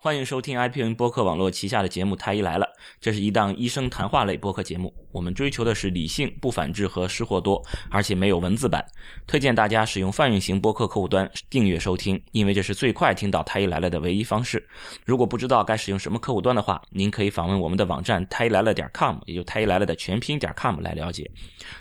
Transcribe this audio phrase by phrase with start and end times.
[0.00, 2.64] 欢迎收听 IPN 播客网络旗下的节目《太医来了》，
[3.00, 4.94] 这是一档医生谈话类播客节目。
[5.10, 7.60] 我们追求的是理性、不反制和失货多，
[7.90, 8.86] 而且没有文字版。
[9.26, 14.64] 推荐大家使用泛运行播客客户端订阅收听，因为这是最快听到《太医来了》的唯一方式。
[15.04, 21.28] 如果不知道该使用什么客户端的话，您可以访问我们的网站太医来了点 com，也就太医来了的全拼点 com 来了解。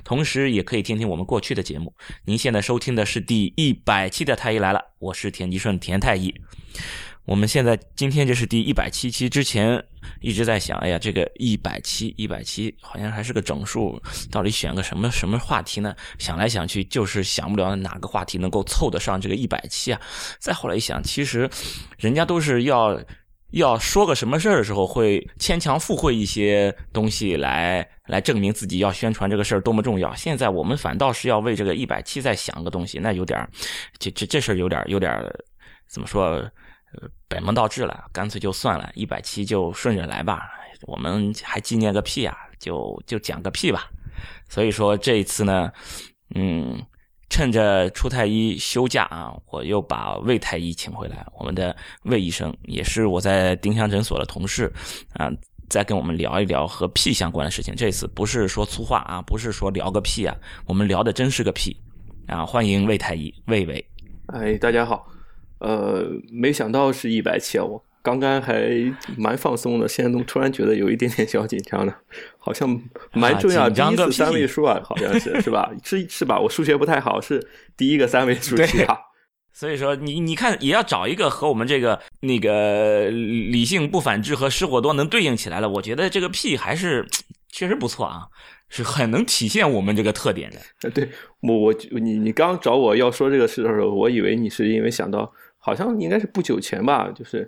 [0.04, 1.94] 同时，也可以听听我们过去的节目。
[2.26, 6.34] 您现在收听的是第一百期的《太医来了》，我是田吉顺，田太医。
[7.28, 9.84] 我们现在今天这是第一百七期，之前
[10.22, 15.94] 一直在想，哎呀，这个一百七一百七好像还是个整数，到底选个什么什么话题呢？
[16.18, 20.00] 想来想去，就是想不了哪个话题能够凑得上这个一百七啊。
[20.40, 21.50] 再后来一想，其实
[21.98, 22.98] 人家都是要
[23.52, 30.16] 要说个什么事儿的时候，会牵强附会一些东西来来证明自己要宣传这个事儿多么重要。
[30.16, 33.50] 现在我们反倒是要为这个一百七再想个东西，那有点儿
[34.00, 35.30] 这这这事儿有点儿有点儿
[35.90, 36.50] 怎么说？
[36.94, 40.50] 呃，本末倒置了，干脆就算了，一百七就顺着来吧。
[40.84, 43.90] 我们还纪念个屁啊，就就讲个屁吧。
[44.48, 45.72] 所以说这一次呢，
[46.36, 46.80] 嗯，
[47.30, 51.26] 趁着出太医休假啊，我又把魏太医请回来。
[51.38, 54.72] 我们的魏医生也是我在丁香诊所的同事
[55.14, 55.30] 啊，
[55.70, 57.76] 再跟我们聊一聊和屁相关的事情。
[57.76, 60.36] 这次不是说粗话啊，不是说聊个屁啊，
[60.66, 61.76] 我们聊的真是个屁
[62.28, 62.46] 啊！
[62.46, 63.86] 欢迎魏太医，魏魏。
[64.28, 65.08] 哎，大家好。
[65.60, 67.64] 呃，没想到是一百七啊！
[67.64, 68.72] 我刚刚还
[69.18, 71.94] 蛮放松的，现在都突然觉得有一点点小紧张了，
[72.38, 72.70] 好像
[73.12, 73.70] 蛮重要。
[73.70, 75.70] 第一次三位数啊，好像是 是吧？
[75.84, 76.40] 是是吧？
[76.40, 78.98] 我数学不太好，是第一个三位数题啊。
[79.52, 85.68] 所以说，你你看，也要找一个和我们这个那个理性不反制和失火多能对应起来了。
[85.68, 87.06] 我觉得这个 P 还是
[87.52, 88.28] 确实不错啊，
[88.70, 90.92] 是很能体现我们这个特点的。
[90.92, 91.10] 对
[91.42, 95.34] 我我你你刚找我要说这个事的时候，我以为你是因为想到。
[95.68, 97.46] 好像应该是不久前吧，就是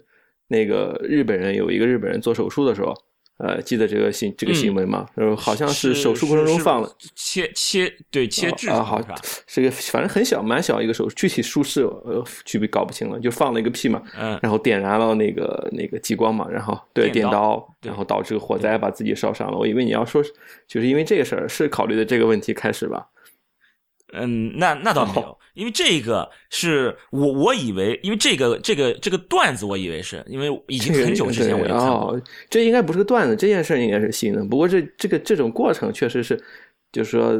[0.50, 2.94] 那个日本人有一个日本人做手术的时候，
[3.38, 5.06] 呃，记得这个新这个新闻吗？
[5.16, 9.02] 呃，好像是手术过程中放了切切对切痣啊，好
[9.47, 19.57] 是个反正很小蛮小一个手术，具体术式呃具体搞不清了，就放了一个屁嘛，嗯，然后点燃了那个那个激光嘛，然后对电刀，然后导致火灾把自己烧伤了。
[19.57, 20.22] 我以为你要说
[20.68, 23.07] 就是因为这个事儿是考虑的这个问题开始吧。
[24.14, 32.19] 嗯，那那倒没有，因为这个是我我以为，因为这个这个这个段子，我以为是因为已经很久之前我就看过，
[32.50, 34.44] 这应该不是个段子，这件事应该是新的。
[34.46, 36.42] 不过这这个这种过程确实是，
[36.92, 37.40] 就是说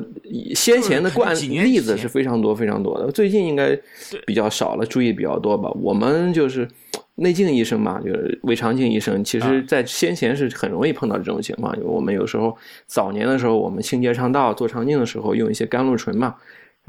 [0.54, 3.76] 先前的惯例子是非常多非常多的，最近应该
[4.26, 5.72] 比较少了，注意比较多吧。
[5.82, 6.68] 我们就是
[7.16, 11.76] 内镜医生嘛，就是胃肠镜医生，其实在先前是很容易碰到这种情况。
[11.84, 16.36] 我们有时候早年的时候，我们清洁肠道做肠镜的时候，用一些甘露醇嘛。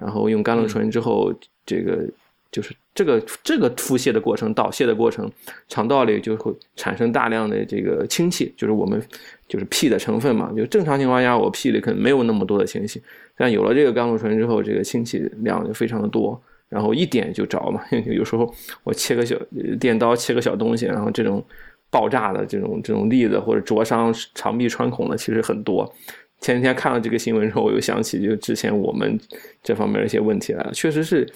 [0.01, 1.31] 然后用甘露醇之后，
[1.67, 2.09] 这个
[2.51, 5.31] 就是这个这个腹泻的过程、导泻的过程，
[5.69, 9.01] 肠道里就会产生大量的这个氢气，就是我们
[9.47, 10.51] 就是屁的成分嘛。
[10.57, 13.01] 就正常情况下，我屁里可能没有那么多的氢气，
[13.37, 17.83] 但有了这个甘露醇之后，这个氢气量就非常的多，然后一点就着嘛。
[18.07, 18.53] 有时候
[18.83, 19.37] 我切个小
[19.79, 21.45] 电刀切个小东西，然后这种
[21.91, 25.93] 爆炸的这种这种例子或者灼伤肠壁穿孔的其实很多。
[26.41, 29.21] 前几天看了这个新闻之后，我又想起就之前我们
[29.63, 30.73] 这方面的一些问题来了。
[30.73, 31.31] 确实是，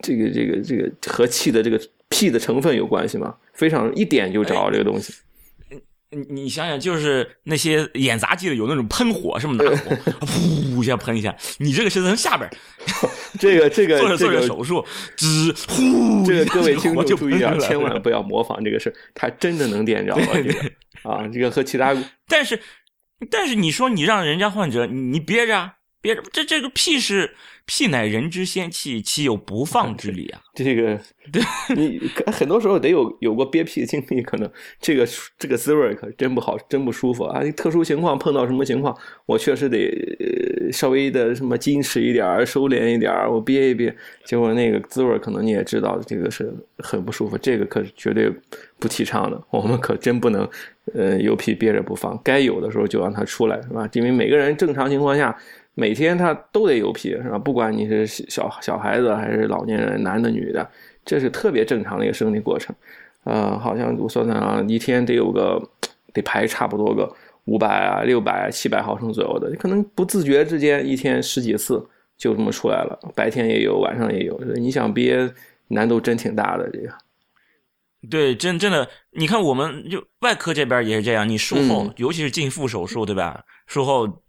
[0.00, 3.34] 这个这个这个和气的这个屁的成分有关系嘛？
[3.52, 5.12] 非常一点就着这个东西。
[6.10, 9.62] 你你想想，就是那些演杂技的有那种喷火，什么？
[9.62, 9.90] 拿火
[10.24, 12.48] 噗一下喷一下，你这个是从下边。
[13.38, 14.82] 这个这个做着做着手术，
[15.16, 20.70] 滋呼，这个各位听众注意啊，千万不要模仿这个事它真的能点着这个
[21.02, 21.94] 啊，这个和其他
[22.26, 22.58] 但是。
[23.30, 25.72] 但是你说你让人家患者你憋着
[26.12, 27.30] 着，这这个屁是
[27.64, 30.40] 屁乃人之仙气，岂有不放之理啊？
[30.52, 31.00] 这个
[31.32, 31.42] 对
[31.76, 32.00] 你
[32.32, 34.50] 很多时候得有有过憋屁的经历，可能
[34.80, 35.06] 这个
[35.38, 37.40] 这个滋味可真不好，真不舒服啊！
[37.52, 43.94] 特殊情况碰到什么情况，我确实得稍微的什么矜持一点收敛一点我憋一憋，
[44.24, 48.30] 结果那个滋味可能你也知道，这个是很不舒服，这个可是绝对
[48.78, 49.40] 不提倡的。
[49.50, 50.48] 我们可真不能。
[50.94, 53.88] 呃，有屁憋着不放，该有的时候就让它出来，是吧？
[53.94, 55.34] 因为每个人正常情况下，
[55.74, 57.38] 每天他都得有屁，是吧？
[57.38, 60.68] 不管你是小小孩子还是老年人，男的女的，
[61.04, 62.74] 这是特别正常的一个生理过程。
[63.24, 65.60] 呃，好像我算算啊，一天得有个
[66.12, 67.10] 得排差不多个
[67.46, 71.84] 五百啊、六百、七百毫升左右的，可能不自觉之间一天十几次
[72.16, 74.38] 就这么出来了，白天也有，晚上也有。
[74.54, 75.28] 你想憋，
[75.68, 76.92] 难度真挺大的这个。
[78.10, 81.26] 对，真真的，你看，我们就外科这边也是这样。
[81.26, 83.42] 你术后，尤其是进腹手术，对吧？
[83.66, 84.22] 术后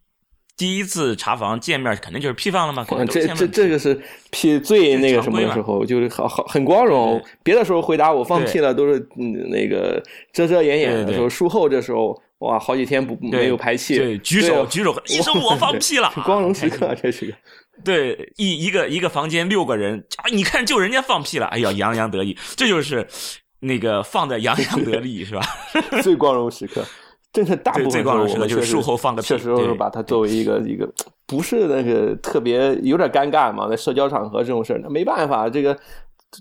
[0.58, 4.00] 第一次查房见面肯定就是屁放了嘛，这这这个是
[4.32, 7.22] 屁最那个什么的时候，就是好好很光荣。
[7.44, 9.06] 别的时候回答我放屁了，都是
[9.50, 11.28] 那个遮遮掩掩的时候。
[11.28, 17.34] 术后这时候，哇，好几天不没有排气，对，举手举手，医生我放屁了，光荣时刻， 这是个。
[17.84, 23.06] 对，一一个一个房间六个人啊，你看就人家放屁了，哎呀，洋洋得意，这就是
[23.60, 25.42] 那个放的洋洋得意是吧？
[26.02, 26.86] 最光荣时刻。
[27.36, 30.90] 真的大部分时候就是术后放个屁，确实是把它作为一个一个
[31.26, 35.78] 不是那个特别有点尴尬嘛，在社交场合这种事儿，那没办法，这个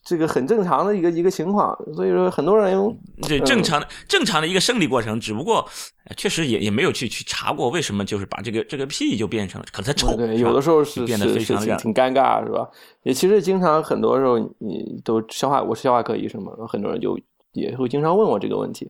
[0.05, 2.97] 这个很正常的一个一个情况，所以说很多人用
[3.27, 5.69] 对正常的正常的一个生理过程，只不过
[6.17, 12.69] 确实也也没有去去查过为什么就是把这个这个屁就变成了可能臭，对，有的时候是变得非常挺尴尬，是吧？
[13.03, 17.19] 也其实经常很多时候你都消化，我是消化科医生嘛，很多人就
[17.53, 18.89] 也会经常问我这个问题。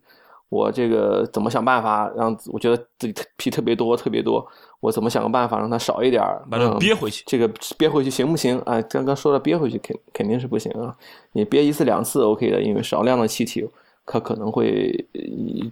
[0.54, 4.46] 我这个怎么想办法让我觉得自己屁特别多特别多？
[4.78, 7.24] 我怎么想个办法让它少一点把它憋回去。
[7.26, 8.56] 这个憋回去行不行？
[8.60, 10.94] 啊，刚刚说了憋回去肯肯定是不行啊。
[11.32, 13.66] 你憋一次两次 OK 的，因为少量的气体
[14.06, 15.04] 它可能会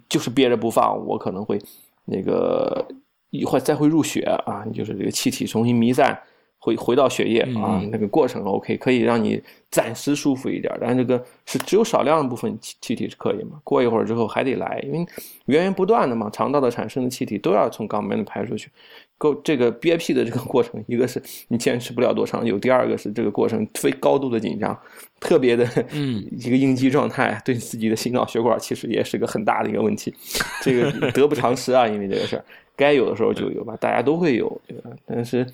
[0.09, 1.61] 就是憋着不放，我可能会
[2.07, 2.85] 那个
[3.31, 6.19] 一会再会入血啊，就是这个气体重新弥散。
[6.65, 13.61] 回回到血液啊，那个过程 OK，可以让你暂时舒服一点，但这个是只有少量的部分气气体是可以嘛？
[13.65, 14.99] 过一会儿之后还得来，因为
[15.47, 18.71] 源源不断的嘛，肠道的产生的气体都要从肛门里排出去。
[19.19, 24.77] 够这个憋屁的这个过程，一个是你坚持不了多长久，第二个是这个过程非高度的紧张，
[25.19, 30.15] 特别的嗯一个应激状态，对自己的心脑血管其实也是个很大的一个问题。
[30.63, 32.45] 这个得不偿失啊，因为这个事儿
[32.77, 34.91] 该有的时候就有吧，大家都会有，对吧？
[35.07, 35.45] 但是。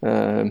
[0.00, 0.44] 呃，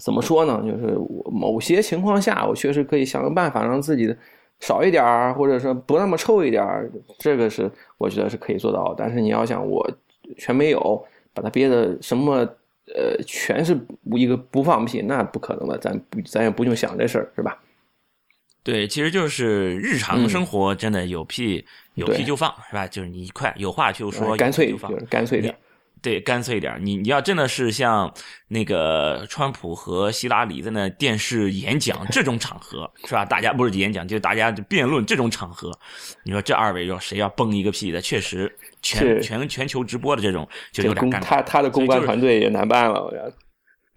[0.00, 0.62] 怎么说呢？
[0.64, 4.16] 就是我某些情况下，我确实可以想个办法让自己的
[4.60, 6.90] 少一点儿，或者说不那么臭一点儿。
[7.18, 8.94] 这个是我觉得是可以做到。
[8.96, 9.88] 但是你要想我
[10.36, 12.46] 全没有，把它憋的什么
[12.94, 13.78] 呃，全是
[14.12, 15.76] 一个不放屁，那不可能的。
[15.78, 17.58] 咱不，咱也不用想这事儿，是吧？
[18.62, 22.86] 对，其实就是日常生活真的有屁有屁就放，是吧？
[22.86, 25.54] 就是你快有话就说，干脆就放，干脆点。
[26.02, 26.78] 对，干脆一点。
[26.82, 28.12] 你你要真的是像
[28.48, 33.24] 那个川普和希拉里在那电视演讲 这种场合，是吧？
[33.24, 35.70] 大家不是演讲，就大家辩论这种场合，
[36.24, 41.20] 你说这二位要谁要崩一个屁的，确实全全全球直播的这种就有点尴尬。
[41.20, 43.32] 他他的公关团队也难办了，我觉得。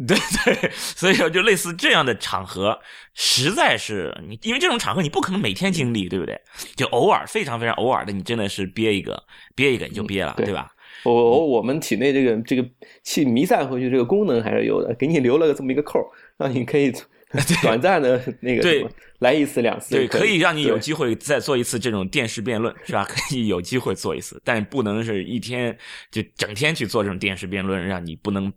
[0.08, 2.80] 对对，所以说就类似这样的场合，
[3.14, 6.42] 实在是你，因为这种场合你不可能每天经历，对不对？
[6.76, 9.22] 就偶尔非常非常偶尔的，你真的是憋一个
[9.54, 10.71] 憋一个你就憋了，对吧？
[11.04, 12.66] 我我们体内这个这个
[13.04, 16.00] 气弥散回去这个功能还是有的，给你留了个这么一个扣，
[16.38, 16.92] 让你可以
[17.64, 18.86] 短暂的那个对
[19.20, 23.06] 来一次两次，对，可以让你有机会再做一次这种电视辩论，是吧？
[23.10, 25.78] 可以有机会做一次，但不能是一天
[26.12, 28.52] 就整天去做这种电视辩论，让你不能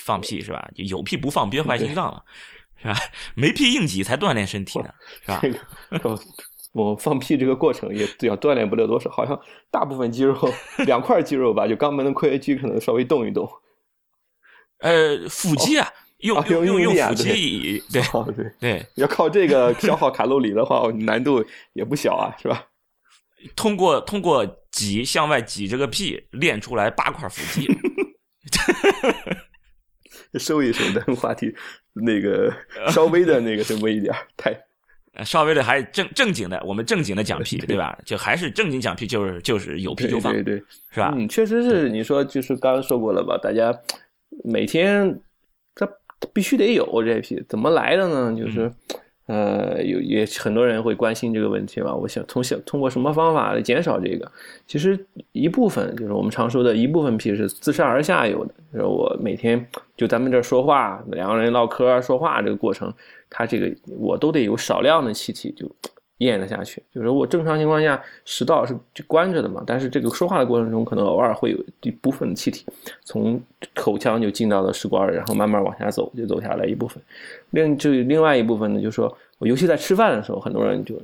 [0.00, 0.68] 放屁，是吧？
[0.76, 2.22] 有屁不放憋坏心脏了，
[2.80, 2.96] 是吧？
[3.36, 4.88] 没屁硬挤才锻炼身体呢，
[5.20, 5.40] 是吧？
[6.76, 9.40] 我放屁这个过程也要锻炼不了多少，好像
[9.70, 10.36] 大部分肌肉
[10.84, 13.48] 两块肌肉吧，就肛门的括约肌可能稍微动一动。
[14.80, 18.02] 呃，腹肌啊，用用用腹肌，对
[18.36, 21.42] 对对，要靠这个消耗卡路里的话， 难度
[21.72, 22.66] 也不小啊，是吧？
[23.54, 27.66] 通过通过挤向外挤这个屁，练出来八块腹肌。
[30.38, 31.54] 收一收，等话题
[31.94, 32.54] 那个
[32.90, 34.52] 稍微的那个什么一点太。
[35.24, 37.98] 稍微的还是正正经的，我们正经的讲屁，对吧？
[38.04, 41.12] 就还是正经讲屁，就是就是有屁就放，对对，是吧？
[41.16, 43.38] 嗯，确实是你说，就是刚刚说过了吧？
[43.42, 43.72] 大家
[44.44, 45.20] 每天
[45.74, 45.88] 他
[46.32, 48.36] 必须得有这屁，怎么来的呢？
[48.36, 48.72] 就是。
[49.28, 51.92] 呃，有也很多人会关心这个问题吧？
[51.92, 54.30] 我想从小通过什么方法来减少这个？
[54.68, 54.96] 其实
[55.32, 58.54] 一部分就是我们常说的一部分屁是自上而下有的。
[58.72, 62.94] 就是我每天就咱们这说话，两个人唠嗑说话这个过程，
[63.30, 65.70] 它这个我都得有少量的气体就
[66.18, 66.82] 咽了下去。
[66.94, 72.64] 就是我正常情况下食道是就关着的嘛，但是这个说话的过程中，可能偶尔会有一部分气体
[73.04, 73.40] 从
[73.74, 77.02] 口腔就进到了食管，然后慢慢往下走，就走下来一部分。
[77.50, 80.94] 另就另外一部分呢，就是说，我尤其在吃饭的时候，很多人就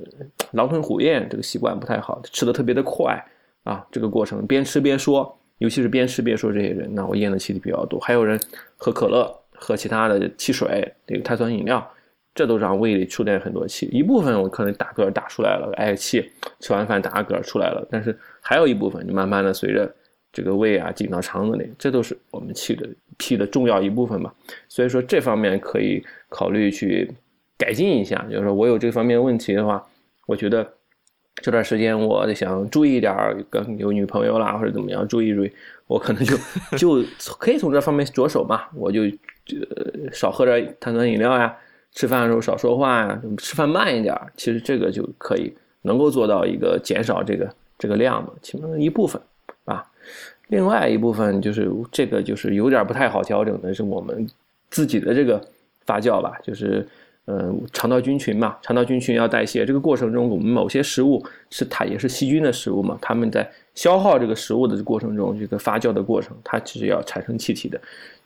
[0.51, 3.23] 狼吞虎咽，这个习惯不太好，吃的特别的快
[3.63, 3.85] 啊。
[3.91, 7.99] 这个过程边吃边说，尤其是边吃边说这些人，那我咽的气体比较多。
[7.99, 8.39] 还有人
[8.77, 11.87] 喝可乐、喝其他的汽水、这个碳酸饮料，
[12.35, 13.87] 这都让胃里出现很多气。
[13.91, 17.87] 一部分我可能打嗝打出来了，哎气，吃完饭打嗝出来了。
[17.91, 19.93] 但是还有一部分，就慢慢的随着
[20.31, 22.87] 这个胃啊进到肠子里，这都是我们气的
[23.17, 24.31] 屁的重要一部分嘛。
[24.67, 26.03] 所以说这方面可以。
[26.35, 27.07] 考虑去
[27.59, 29.85] 改进一下，就是说我有这方面问题的话，
[30.25, 30.67] 我觉得
[31.35, 33.15] 这段时间我想注意一点，
[33.51, 35.51] 跟有女朋友啦或者怎么样，注意注意，
[35.85, 36.35] 我可能就
[36.75, 37.05] 就
[37.37, 41.55] 可以从这方面着手嘛，我就呃少喝点碳酸饮料呀，
[41.93, 49.21] 吃饭的时候少说话呀，吃饭慢一点，其实这个就可以能够做到一个减少这个这个量嘛，其中的一部分
[49.65, 49.83] 啊。
[50.47, 54.27] 另外一部分就是这个就是有点不太好调整的是我们
[54.69, 55.41] 自己的这个
[55.85, 56.87] 发酵吧，就是。
[57.25, 67.79] 嗯，肠道菌群嘛，肠道菌群要代谢，这个过程中，我们某些食物是它也是细菌的食物嘛，它们在消耗这个食物的过程中，这个发酵的过程，它其实要产生气体的，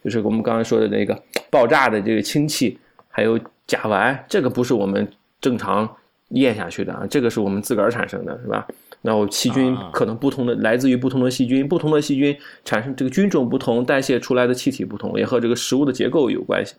[0.04, 1.16] 就是我们刚才说的那个
[1.52, 2.76] 爆炸的这个氢气，
[3.08, 5.08] 还有甲烷，这个不是我们
[5.40, 5.88] 正常
[6.30, 8.66] 咽下去的啊，这个是我们自个儿产生的，是吧？
[9.02, 16.74] 那我细菌可能不同的，来自于不同的细菌，不同的细菌产生这个菌种不同，代谢出来的气体不同，也和这个食物的结构有关系。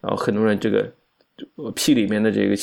[0.00, 0.88] 然后很多人这个。
[1.74, 2.56] 屁里面的这个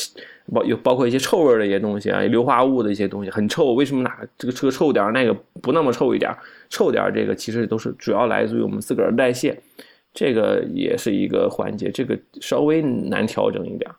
[0.52, 3.76] 包有包括一些臭味的一些东西啊，硫化物的一些东西很臭。
[3.76, 6.36] 为什么哪这个这个臭点那个不那么臭一点
[6.72, 9.56] 臭点这个其实都是主要来自于我们自个儿代谢，
[10.14, 13.90] 这个也是一个环节，这个稍微难调整一点。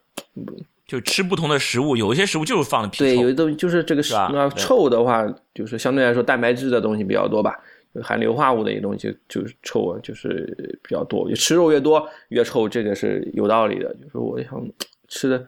[0.87, 3.05] 就吃不同的食物，有一些食物就是放的皮臭。
[3.05, 4.15] 对，有的东西就是这个是
[4.55, 7.59] 臭的话，就是相对来说蛋白质的东西比较多吧。
[8.03, 11.33] 含硫化物的一些东西就是臭啊，就是比较多。
[11.35, 13.95] 吃肉越多越臭，这个是有道理的。
[13.95, 14.69] 就是我想
[15.09, 15.47] 吃的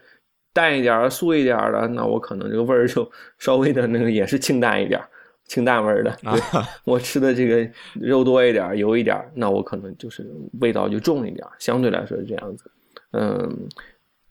[0.52, 3.08] 淡一点、素一点的，那我可能这个味儿就
[3.38, 5.00] 稍微的那个也是清淡一点、
[5.46, 6.16] 清淡味的。
[6.22, 6.40] 对
[6.84, 10.26] 我吃的这个肉多一点、油一点，那我可能就是
[10.60, 12.70] 味道就重一点，相对来说是这样子。
[13.12, 13.68] 嗯，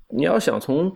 [0.09, 0.95] 你要想从。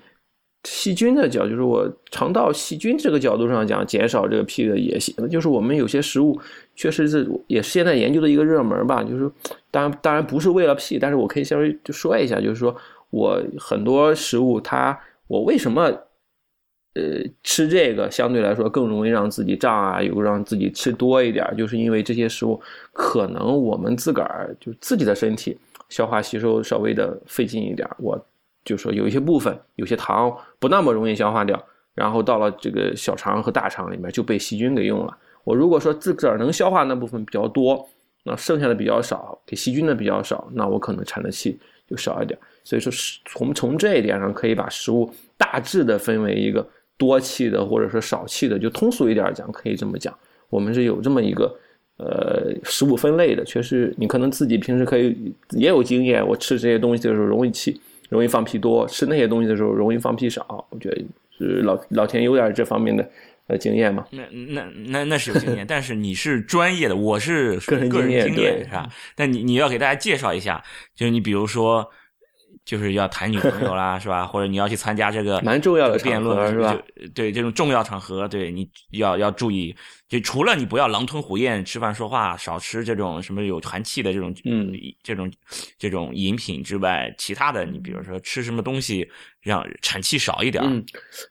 [0.66, 5.16] 细菌的角，就是我肠道细菌这个角度上讲，减少这个屁的也行。
[5.30, 6.38] 就是我们有些食物
[6.76, 9.02] 确实是也是现在研究的一个热门吧。
[9.02, 9.32] 就是
[9.72, 12.76] 当然当然不是为了屁，但是我可以稍微就说一下，就是说
[13.10, 15.90] 我很多食物它我为什么
[17.00, 22.60] 呃吃这个相对来说更容易让自己胀啊，有让自己吃多一点，就是因为这些食物
[22.92, 28.20] 可能我们自个儿就自己的身体消化吸收稍微的费劲一点，我。
[28.66, 31.60] 就说有一些部分，有些糖不那么容易消化掉，
[31.96, 35.18] 然后到了这个小肠和大肠里面就被细菌给用了。
[35.44, 37.88] 我如果说自个儿能消化那部分比较多，
[38.26, 42.38] 那剩下的比较少，给细菌的比较少，那我可能产的气就少一点。
[42.64, 42.92] 所以说，
[43.26, 46.68] 从从这一点上可以把食物大致的分为一个
[47.00, 50.16] 多气的或者说少气的，就通俗一点讲，可以这么讲。
[50.50, 51.58] 我们是有这么一个
[51.98, 57.80] 呃食物分类的，确实你可能自己平时可以也有经验，我吃这些东西的时候容易气。
[58.10, 60.68] 容易放屁多，吃那些东西的时候容易放屁少。
[60.72, 61.02] 我觉得
[61.38, 63.08] 是老老田有点这方面的
[63.46, 64.04] 呃经验嘛。
[64.10, 68.90] 那那那那是有经验，但是你是专业的，我是个人经验， 对是吧？
[69.16, 70.64] 但你你要给大家介绍一下，
[70.96, 71.90] 就是你比如说。
[72.70, 74.28] 就是要谈女朋友啦， 是吧？
[74.28, 76.78] 或者你要去参加这个蛮重要的辩论，是吧？
[77.16, 79.76] 对这种重要场合，对你要要注意。
[80.08, 84.72] 就除了你不要狼吞虎咽吃饭说话，少吃这种什么有寒气的这种嗯
[85.02, 85.32] 这种
[85.80, 89.10] 这种饮品之外，其他的你比如说吃什么东西
[89.42, 90.64] 让产气少一点。
[90.64, 90.86] 嗯，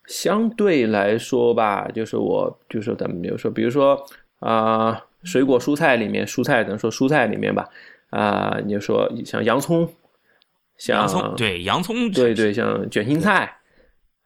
[0.09, 3.97] 相对来说吧，就是我就是咱们比如说，比如说
[4.41, 7.69] 啊，水果蔬菜里面，蔬菜等于说蔬菜里面吧，
[8.11, 9.89] 啊，你就说像洋葱。
[10.87, 13.53] 洋葱对洋葱对对，像卷心菜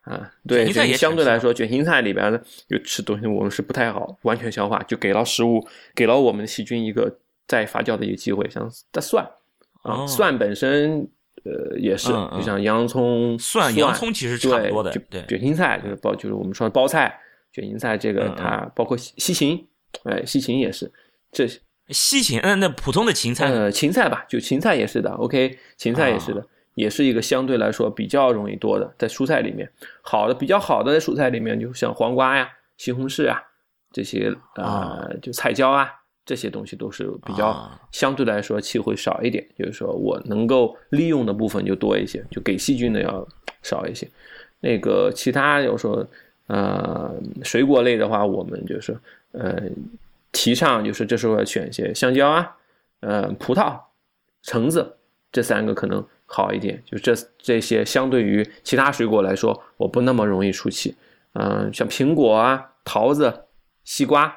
[0.03, 8.49] 啊，对，卷心菜相对来说，卷心菜里边的就吃东西，我们是不太好完全消化，就给了食物，给了我们细菌一个再发酵的一个机会。
[8.51, 8.69] 像
[9.01, 9.27] 蒜
[9.83, 11.09] 啊，蒜本身
[11.45, 14.93] 呃也是，就像洋葱、蒜、洋葱其实差不多的。
[15.09, 17.19] 对，卷心菜就是包，就是我们说的包菜、
[17.53, 19.67] 卷心菜，这个它包括西西芹，
[20.05, 20.93] 哎，西芹也是
[21.31, 21.59] 这些。
[21.93, 29.71] 西芹，嗯，那普通的芹菜，呃，芹菜吧，就芹菜也是的，OK，芹菜也是的，也是一个相对来说比较容易多的，在蔬菜里面，
[30.01, 33.43] 好的比较好的在蔬菜里面，就像黄瓜呀、西红柿啊
[33.93, 35.91] 这些，呃，就彩椒啊
[36.25, 43.27] 这些东西都是比较相对来说气会少一点，就是说我能够利用的部分就多一些，就给细菌的要
[43.63, 44.09] 少一些。
[44.61, 46.07] 那个其他有说，
[46.47, 48.97] 呃，水果类的话，我们就是
[49.33, 49.63] 呃。
[50.33, 52.57] 提倡就是这时候要选一些香蕉啊，
[53.01, 53.79] 呃，葡萄、
[54.43, 54.97] 橙子
[55.31, 56.83] 这三个可能好一点。
[56.87, 60.97] 就这这些相对于其他水果来说，我不那么容易出气。
[61.35, 63.45] 嗯，像苹果啊、桃子、
[63.85, 64.35] 西瓜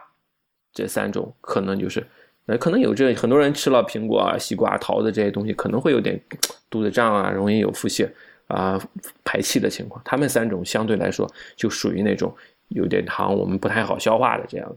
[0.74, 2.06] 这三种，可能就是，
[2.46, 6.20] 呃，可能有这很多人吃了苹果啊、西瓜、桃子这些东西，可能会有点
[6.70, 8.10] 肚子胀啊，容易有腹泻
[8.48, 8.80] 啊、
[9.24, 10.02] 排气的情况。
[10.06, 12.34] 他们三种相对来说就属于那种
[12.70, 14.76] 有点糖，我们不太好消化的这样。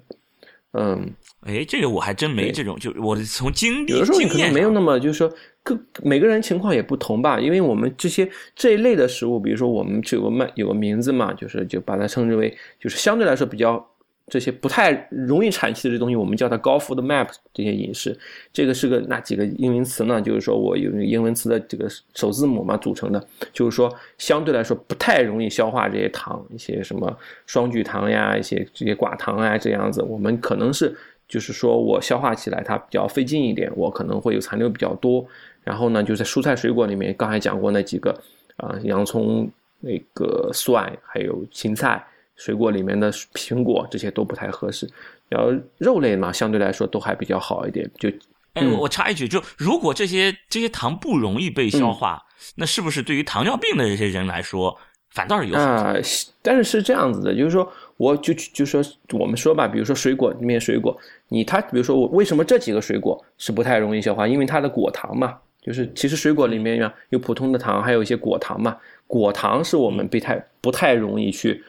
[0.72, 5.32] 嗯，哎，这个我还真没这种，就我从经历有的时候你可能没有那么，就是说
[5.62, 13.84] 各每个人情况也不同吧，因为我们这些这一类的食物，比如说我们有个卖有个名字嘛，就是就把它称之为就是相对来说比较。
[14.28, 18.16] 这些不太容易产气的这东西，我们叫它高 FODMAP 这些饮食，
[18.52, 20.20] 这个是个那几个英文词呢？
[20.20, 27.16] 就是说我有英文词的这个首字母嘛组成的，就是说相对来说不太容易消化这些糖，一些什么
[27.46, 30.94] 双聚糖呀，一些这些寡糖啊这样子，我们可能是
[31.26, 35.24] 就是说我消化起来它比较费劲一点，我可能会有残留比较多。
[35.64, 38.18] 然后呢，就在蔬菜水果里面，刚才讲过那几个
[38.56, 42.02] 啊，洋葱、那个蒜，还有芹菜。
[42.38, 44.88] 水果里面的苹果这些都不太合适，
[45.28, 47.90] 然后肉类嘛，相对来说都还比较好一点。
[47.98, 48.08] 就，
[48.54, 54.78] 哎，我插一句，就如果这些这些糖不容易被消化，那是不是对于糖尿病的这些人来说，
[55.10, 55.92] 反倒是有啊？
[56.40, 58.80] 但是是这样子的，就是说，我就就说
[59.10, 64.28] 我们说吧，比如说水果里面水果，你它比如说我为什么这几个水果是不太容易消化？
[64.28, 68.76] 因为它的果糖嘛，就是其实水果里面呀有普通的糖，还有一些果糖嘛，
[69.08, 71.64] 果糖是我们不太不太容易去。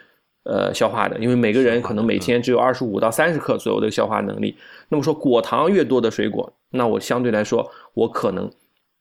[0.51, 4.57] 呃，消化的，因为每个人可能每天只有二十五到三十克左右的消化能力。
[4.87, 8.49] 那么说，果糖越多的水果，那我相对来说，我可能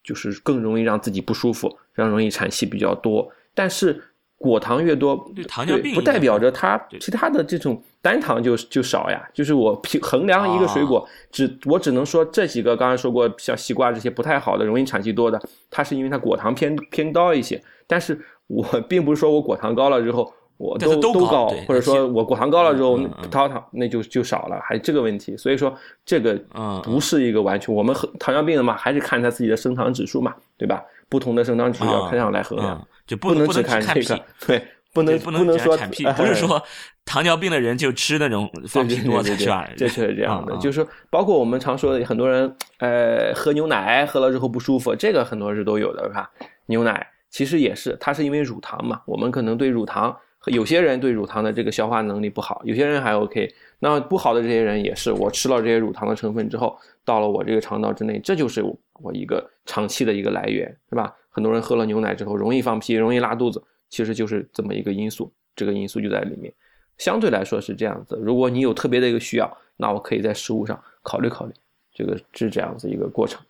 [0.05, 3.27] 就是更容易让自己不舒服，让容易产气比较多。
[3.55, 3.99] 但是
[4.37, 5.17] 果糖越多，
[5.49, 9.27] 糖尿病不代表着它其他的这种单糖就就少呀。
[9.33, 15.41] 就是我平衡量一个水果，只我只能说这几个刚才说过，像西瓜这些不太好的、容易产气多的，
[15.71, 17.59] 它是因为它果糖偏偏高一些。
[17.87, 20.31] 但是我并不是说我果糖高了之后。
[20.59, 22.99] 我都都高，或者说我果糖高了之后，
[23.31, 25.37] 糖糖那就就少了，还这个问题。
[25.37, 25.73] 所以说
[26.05, 26.37] 这个
[26.83, 30.85] 不是一个完全，我们糖尿病的嘛，还是看他自己的升糖指数嘛，对吧？
[31.09, 34.63] 不同的升糖指数要看上来衡量，就不能只看这个，对，
[34.93, 35.77] 不能不能说
[36.17, 36.61] 不是说
[37.05, 39.67] 糖尿病的人就吃那种放屁多的，是吧？
[39.77, 46.29] 这确实这样的，就是包括我们常说的很多人，呃，喝牛奶喝了之后不舒服，这个很多是都有的，是吧？
[46.67, 50.15] 牛奶其实也是，它是因为乳糖嘛，我们可能对乳糖。
[50.51, 53.53] 有些人对乳糖的这个消化能力不好，有些人还 OK。
[53.79, 58.63] 那不好的这些人也是，我吃了这些乳糖的成分之后，到了我这个肠道之内，这就是
[58.95, 61.15] 我一个长期的一个来源，是吧？
[61.31, 66.53] 很多人喝了牛奶之后容易放屁、容易拉肚子，其实就是这么一个因素，这个因素就在里面。
[66.97, 68.21] 相对来说是这样子。
[68.21, 71.53] 如果你有特别的一个需要，那我可以在食物上考虑考虑，
[71.95, 73.41] 这个是这样子一个过程。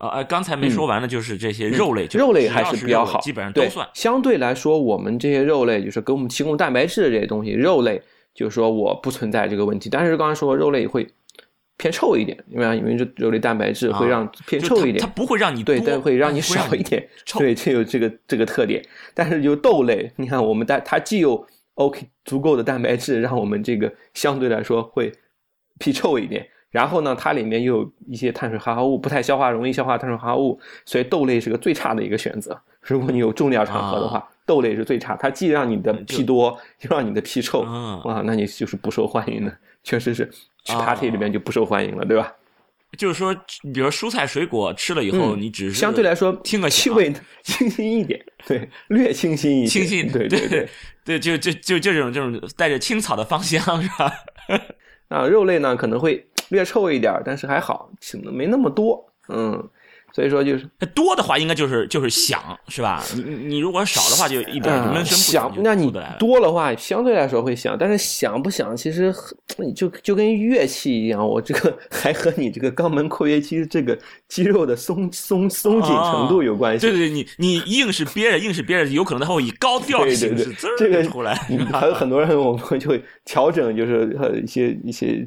[0.00, 3.86] 啊，哎，刚才没说完的就是这些肉类，肉类还是比较好，基本上都算。
[3.92, 8.00] 相对来说，我们这些肉类就是给我们提供蛋白质的这些东西，肉类
[8.34, 9.90] 就是说我不存在这个问题。
[9.90, 11.06] 但是刚才说肉类会
[11.76, 17.06] 偏臭一点，因为因为这肉类蛋白质会让偏臭一点，它不会让你对，但会让你少一点，
[17.38, 18.82] 对，这有这个这个特点。
[19.12, 25.12] 但是就豆类，你看我们蛋它既有 OK 足够的蛋白质，让我们这个相对来说会
[25.78, 26.48] 屁臭一点。
[26.70, 32.58] 然后呢，它里面又有一些碳水化合物，不太消化，容易消化碳水化合物，所以豆类是个最差的一个选择。
[32.82, 37.62] 如果你有重要场合的话，豆类是最差，它既让你的屁多，又让你的屁臭，
[38.04, 39.52] 哇，那你就是不受欢迎的，
[39.82, 40.24] 确实是
[40.64, 42.32] 去 party 里面就不受欢迎了，对吧？
[42.96, 43.34] 就是说，
[43.74, 50.68] 比如蔬菜水果吃了以后，你只是相对来说听个气味清新一点，对，略清新一点，清新，对对对
[51.04, 54.12] 对， 就就就这种这种带着青草的芳香，是吧？
[55.08, 56.24] 啊，肉类呢可能会。
[56.50, 59.68] 略臭一点，但是还好，请的没那么多，嗯。
[60.12, 63.02] 所以说就是多的话，应该就是就是响，是吧？
[63.14, 65.52] 你你如果少的话，就一点闷声不响。
[65.62, 69.14] 那你多的话，相对来说会响，但是响不响，其实
[69.74, 73.96] 就就跟乐器一样，我这个 还和你这个肛门括约肌这个
[74.28, 76.86] 肌肉的松松松紧程度有关系。
[76.86, 81.34] 对对，你你硬是憋着，硬是憋着，有可能它会以高调的形式这个出来。
[81.72, 85.26] 还有很多人，我们就会调整，就是一些一些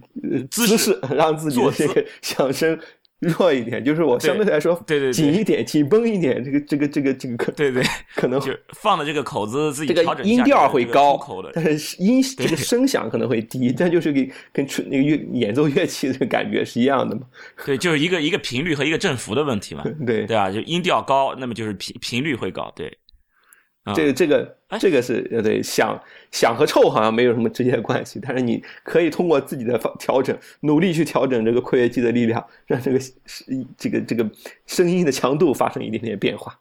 [0.50, 2.78] 姿势，让自己的这个 响声。
[3.24, 7.84] 弱一点，就是我相对来说，对对，紧一点，紧绷一点，这个这个这个这个可，对对，
[8.16, 8.40] 可能
[8.74, 11.20] 放的这个口子自己调整音调会高，
[11.54, 17.22] 但是音这个声响可能会低，但就是跟跟吹那个乐演奏乐器的感觉是一样的嘛？
[17.66, 19.84] 对，就是一个一个频率和一个振幅的问题嘛？
[20.06, 20.52] 对对啊？
[20.52, 22.92] 就音调高，那么就是频频率会高，对。
[23.96, 33.00] 这个这个这个是呃对响响和臭好像没有什么直接关系，但是你可以通过自己的调整，努力去调整这个括约肌的力量，让这个
[33.78, 34.30] 这个这个
[34.66, 36.58] 声音的强度发生一点点变化。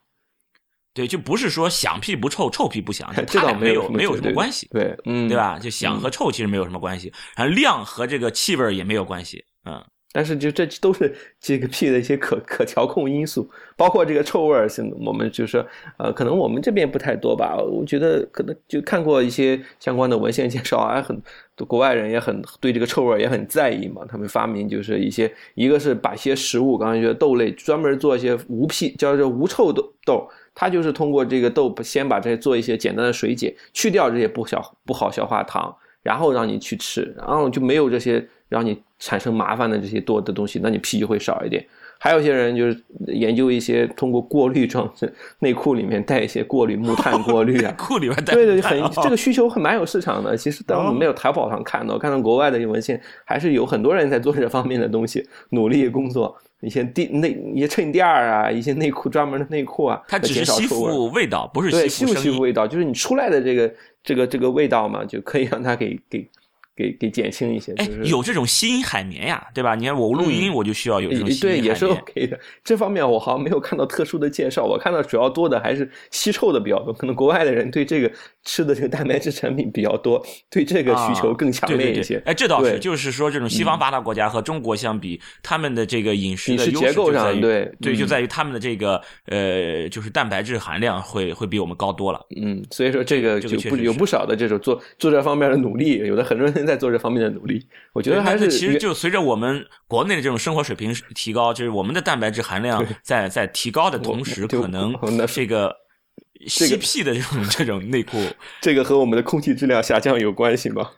[0.93, 4.67] 对，就不是说响屁不臭，臭屁不响，它俩没有没有什么关系。
[4.69, 5.57] 对，嗯，对吧？
[5.57, 9.43] 就响和臭其实没有什么关系，然后量和这个气味也没有关系。
[9.65, 9.83] 嗯，
[10.13, 14.67] 但是就这都是这个屁的一些可可调控因素，包括这个臭味儿，
[15.03, 15.65] 我们就是说，
[15.97, 17.57] 呃，可能我们这边不太多吧。
[17.57, 21.19] 我觉得可能就看过一些相关的文献介绍啊，很
[21.67, 24.03] 国外人也很对这个臭味儿也很在意嘛。
[24.07, 38.23] 他们发明就是一些，一个是把一些食物，刚才觉得豆类专门做一些无屁，叫做无臭豆豆，它就是通过这个豆先把这些做一些简单的水解，去掉这些不消不好消化糖，然后让你去吃，然后就没有这些。
[38.49, 41.65] 让你产生麻烦的这些多的东西，那你屁就会少一点。
[41.99, 50.35] 还有些人就是研究一些通过过滤装置， 内裤里面带一些过滤木炭过滤啊， 裤里面带对对，很这个需求很蛮有市场的。
[50.35, 56.35] 其实当我们没有淘宝上看到，看到国外的文献，还是有很多人在做这方面的东西，努力工作。
[56.59, 66.29] 一些地内一些衬垫儿啊，一些内裤专门的内裤啊，它只是吸附味道，不是吸附吸附味道，就是你出来的这个这个这个味道嘛，就可以让它给给。
[66.75, 69.75] 给给减轻一些，哎，有这种吸音海绵呀，对吧？
[69.75, 71.61] 你看我录音，我就需要有这种吸音海绵。
[71.61, 72.39] 对，也是 OK 的。
[72.63, 76.91] 这方面我好像没有看到特殊的介绍，我看到主要多的还是吸臭的比较多。
[76.91, 78.11] 可能国外的人对这个
[78.43, 82.19] 吃的这个蛋白质产品比较多，对这个需求更强烈一些。
[82.25, 92.19] 哎，这倒是，就是说这种西方发达国家和中国相比，他们的这个饮食的结构上，对对，就在于他们的这个呃，就是蛋白质含量会会比我们高多了。
[92.35, 96.62] 嗯，所以说这个就不有不少的这种做做这方面的努力，有的很多人。
[96.65, 104.93] 在做这方面的努力，我觉得还是其实就随着我们国内的这种生活水平提高，就是我们的蛋白质含量在在提高的同时，可能
[105.27, 105.75] 这个
[106.47, 108.17] CP 的这种这种内裤，
[108.61, 110.89] 这个和我们的空气质量下降有关系吗？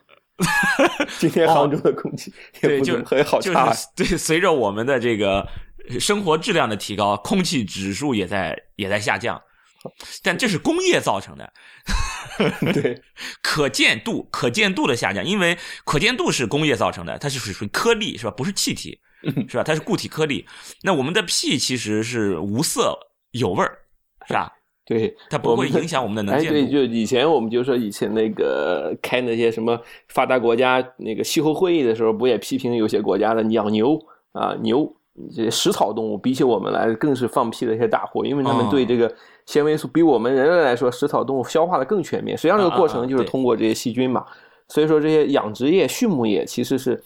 [1.18, 5.48] 今天杭州的空气对就很好差，对，随着我们的这个
[5.98, 9.40] 生活质量的提高，空气指数也在也在下降。
[10.22, 11.52] 但这是工业造成的，
[12.72, 13.02] 对，
[13.42, 18.30] 可见度可见度的下降，因为可见度是工业造成的，它是属于颗粒是吧？
[18.30, 18.98] 不是气体
[19.48, 19.62] 是吧？
[19.62, 20.46] 它是固体颗粒。
[20.82, 22.98] 那我们的屁其实是无色
[23.32, 23.78] 有味儿
[24.26, 24.52] 是吧？
[24.84, 26.54] 对，它不会影响我们的能见度。
[26.54, 29.76] 对，就以前我们就说以前那个开那些什么
[30.08, 33.98] 发达国家那个气候会议的时候，不也批评有些国家的养牛
[34.32, 34.88] 啊牛
[35.34, 39.12] 这些食草动物比起我们来更是放屁的一些大户，因为他们对这个。
[39.46, 42.36] 纤维素比我们人类来说，食草动物消化的更全面。
[42.36, 44.26] 实际上，这个过程就是通过这些细菌嘛。
[44.68, 47.02] 所以说，这些养殖业、畜牧业其实是。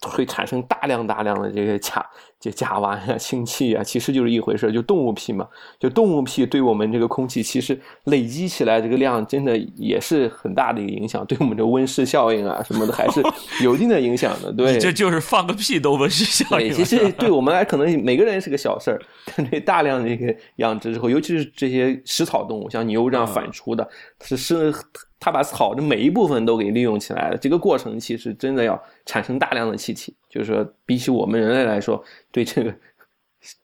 [0.00, 2.06] 会产生大量大量的这些甲
[2.40, 5.46] 就甲烷啊、 氢气啊，其实就是一回事就动物屁嘛，
[5.78, 13.22] 就动物屁对我们这个空气其实累积起来这个量真的也是很大的一个影响，对我们的温室效应啊什么的还是
[13.62, 14.52] 有一定的影响的。
[14.52, 16.72] 对，这就是放个屁都温室效应。
[16.72, 19.02] 其实对我们来可能每个人是个小事儿，
[19.36, 23.88] 但对大量的这个养殖之后，尤其是这些食草动物，像牛这样反刍的，
[24.20, 24.74] 是是。
[25.20, 32.74] 它把草的每一部分都给利用起来了，这个过程其实真的要产生大量的气体，就是说，比起我们人类来说，对这个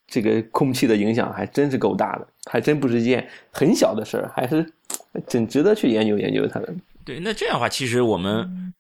[0.07, 4.64] 这个空气的影响还真是够大的，还真不是一件很小的事儿，还是
[5.27, 6.74] 真值得去研究研究它的。
[7.05, 8.72] 对，那这样的话，其实我们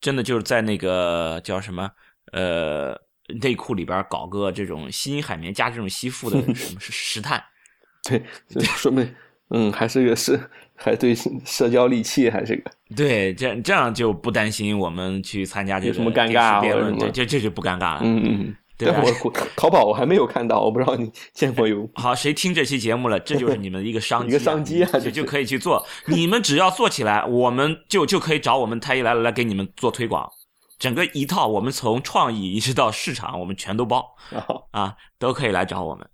[0.00, 1.90] 真的就是在那个叫什么
[2.32, 3.00] 呃
[3.40, 7.42] 内裤里边搞个这种吸音海绵加这种吸附的什么石 炭，
[8.04, 8.22] 对，
[8.62, 9.14] 说明
[9.48, 10.38] 嗯还是个是。
[10.82, 11.14] 还对
[11.44, 18.00] 社交利器还是个 对，这这样就不担心我们去参加这个什么尴尬辩论，这这这就不尴尬了。
[18.02, 21.88] 嗯嗯，对我淘宝我还没有看到，我不知道你 见过有。
[21.94, 23.20] 好，谁听这期节目了？
[23.20, 25.86] 这就是你们的一个商机，一个商机啊，就就可以去做。
[26.06, 30.28] 你们只要做起来，我们就就可以找我们太医来了来给你们做推广，
[30.78, 34.04] 整个一套，我们从创意一直到市场，我们全都包
[34.72, 36.08] 啊，都可以来找我们。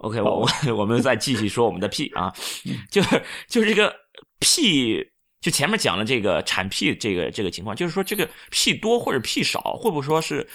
[0.00, 2.32] OK，我我 我们再继续说我们的屁啊，
[2.90, 3.94] 就是就是这个
[4.38, 4.96] 屁，
[5.42, 10.46] 就前面讲了这个产屁这个这个情况，就是说这个屁多或者屁少，会不会说是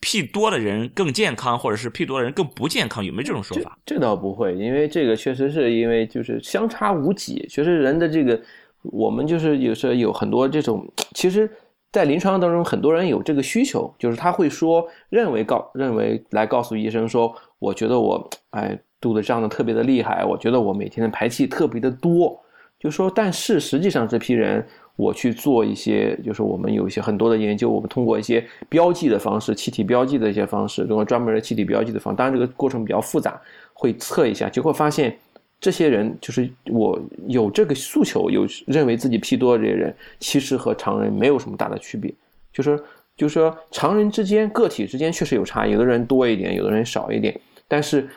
[0.00, 3.02] 屁多的人更健康，或者是屁多的人更不健康？
[3.02, 3.78] 有没有这种说法？
[3.86, 8.38] 这倒不会，因为这个确实是因为就是相差无几，确实人的这个
[8.82, 11.50] 我们就是有时候有很多这种，其实，
[11.90, 17.34] 在临床当中，很多人有这个需求，就是他会说认为告认为来告诉医生说。
[17.58, 22.40] 我觉得我哎肚子胀的特别的厉害，我觉得我每天的排气特别的多，
[22.78, 24.64] 就说但是实际上这批人
[24.96, 33.40] 我去做一些，就是我们有一些很多的研究，我们通过一些标记的方式，气体标记的一些方式，通过专门的气体标记的方，当然这个过程比较复杂，
[33.72, 35.16] 会测一下，结果发现
[35.60, 42.12] 这些人就是我有这个诉求，有认为自己屁多的这些人，其实和常人没有什么大的区别，
[42.52, 42.78] 就是。
[43.18, 47.36] 就是说，常人之间、个体之间确实有差异，有的人多一点，有的人少一点。
[47.68, 48.08] 但是，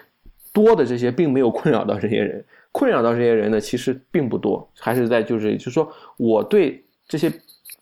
[0.54, 4.66] 多的这些并没有困扰到这些人，困扰到这些人呢，其实并不多。
[4.80, 7.32] 还是在就是，就是说，我对这些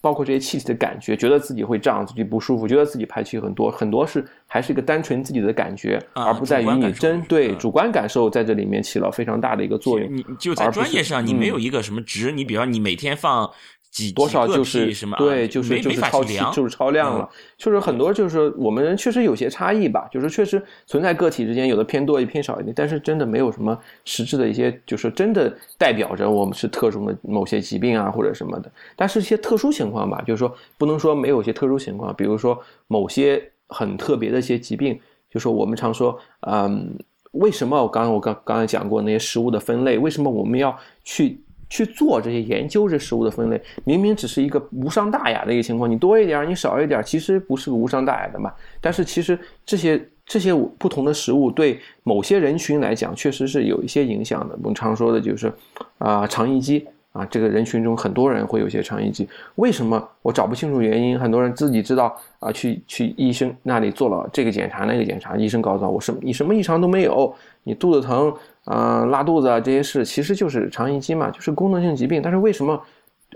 [0.02, 10.16] 包括这些气体的感觉，觉得自己会胀，自己不舒服，觉得自己排气很多，很多是还是一个单纯自己的感觉，而不在于你真对主观感受在这里面起了非常大的一个作用。
[10.16, 13.50] 你就在专业上，你没有一个什么值，你比方你每天放。
[13.92, 15.18] 几多少就是什么？
[15.18, 17.28] 对，就是就是超就是超量了。
[17.58, 28.72] 就是很多就是我们人确实有些差异吧，就是确实存在个体之间有的偏多也偏少一点，但是真的没有什么实质的一些，就是真的代表着我们是特殊的某些疾病啊或者什么的。
[28.96, 35.00] 但是一些特殊情况吧，就是说不能说没有一些特殊情况，比如说某些很特别的一些疾病，
[35.32, 36.96] 就是我们常说，嗯，
[37.32, 41.42] 为什么我刚刚我刚刚才讲过那些食物的分类，为什么我们要去？
[41.70, 48.52] 去做这些研究，这食物的分类明明只是一个无伤大雅的一个情况，你多一点，你少一点，其实不是个无伤大雅的嘛。
[48.82, 54.58] 但是其实这些这些不同的食物对某些人群来讲，确实是有一些影响的。
[54.64, 55.54] 我们常说的就是
[56.00, 61.20] 啊，肠易激啊，这个人群中很多人会有些肠易激，为什么我找不清楚原因？
[61.20, 67.32] 很多人自己知道啊，去去医生那里做了这个检查那个检查，医生告诉他我什么你什么异常都没有，
[67.64, 68.34] 你肚子疼。
[68.66, 72.22] 啊，拉肚子啊，这些事其实就是肠易激嘛，就是功能性疾病。
[72.22, 72.80] 但是为什么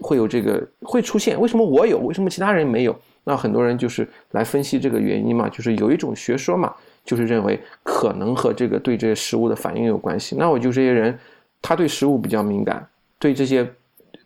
[0.01, 1.39] 会有这个会出现？
[1.39, 1.97] 为什么我有？
[1.99, 2.95] 为什么其他人没有？
[3.23, 6.73] 那很多人就是来分析这个原因嘛，就是有一种学说嘛，
[7.05, 10.35] 就是认为可能和这个对这些食物的反应有关系。
[10.37, 11.17] 那我就这些人，
[11.61, 12.85] 他对食物比较敏感，
[13.17, 13.65] 对这些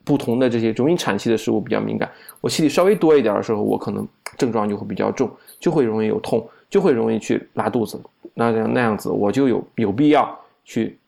[0.04, 2.10] 不同的这些容易产气的食物比较敏感。
[2.42, 5.30] 我气体稍微多一点的时候，我可能症状就会比较重，
[5.60, 8.02] 就会容易有痛，就会容易去拉肚子。
[8.34, 10.38] 那那样子，我就有有必要。
[10.68, 11.00] 去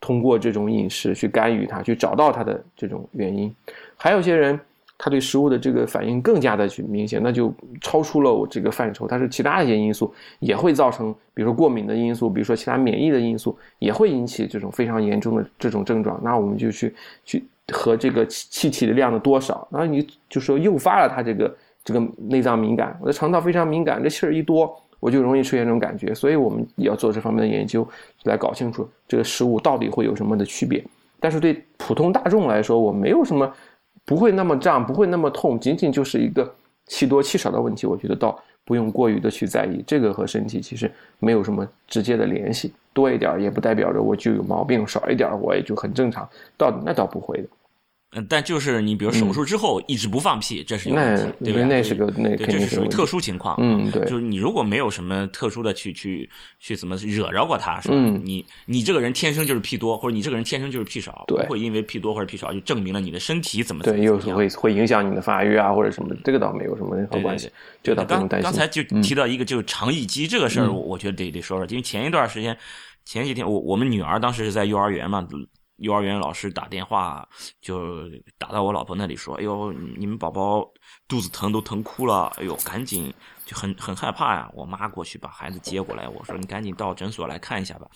[0.00, 3.52] 通过这种饮食去干预它，去找到它的这种原因。
[3.96, 4.58] 还有些人，
[4.96, 9.08] 他对食物的这个反应更加的去明显，那就超出了我这个范畴。
[9.08, 16.20] 它是其他一些因素也会造成，比如说过敏的因素，比如说其他免疫的因素，也会引起这种非常严重的这种症状。
[16.22, 16.94] 那我们就去
[17.24, 24.80] 去和这个气气体的量的多少，然后你就说诱发了他这个这个内脏敏感，我的肠道非常敏感，这气儿一多。
[25.00, 27.86] 我就容易出现这种感觉，所以我们要做这方面的研究，
[28.24, 30.84] 来搞清楚这个食物到底会有什么的区别。
[31.18, 33.52] 但是对普通大众来说，我没有什么
[34.04, 36.54] 不会那么胀，不会那么痛，仅仅就是一个
[36.86, 37.86] 气多气少的问题。
[37.86, 42.72] 我觉得倒不用过于的去在意，这个和身体其实没有什么直接的联系。
[42.92, 46.28] 多一点也不代表着我就有毛病，少一点我也就很正常。
[46.56, 47.48] 倒那倒不会的。
[48.12, 51.64] 嗯，但就是你比如手术之后一直不放屁，这是有问题，对吧？
[51.64, 53.54] 那是个那对，这是属于特殊情况。
[53.60, 57.94] 嗯，对，就是你如果没有什么特殊的去去去怎么惹着过他，是吧？
[57.96, 67.48] 嗯，你你这个人天生就是屁多，或者你这个人天生就是屁少，不会因为屁多或者屁少就证明了你的身体怎么对，又是会会影响你的发育啊或者什么，这个倒没有什么任何关系，
[67.80, 68.42] 这倒不用担心。
[68.42, 72.56] 刚才就提到一个就是肠易激这个事儿，我觉得得得说说，因为前一段时间
[73.04, 75.28] 前几天我我们女儿当时是在幼儿园嘛。
[75.80, 77.26] 幼儿园老师打电话
[77.60, 80.66] 就打到我老婆那里说：“哎呦，你们宝宝
[81.08, 83.12] 肚子疼都疼哭了，哎呦，赶紧
[83.44, 87.86] 就很很害怕呀。”我妈过去把孩子接过来，我说：“你赶紧到诊所来看一下吧。”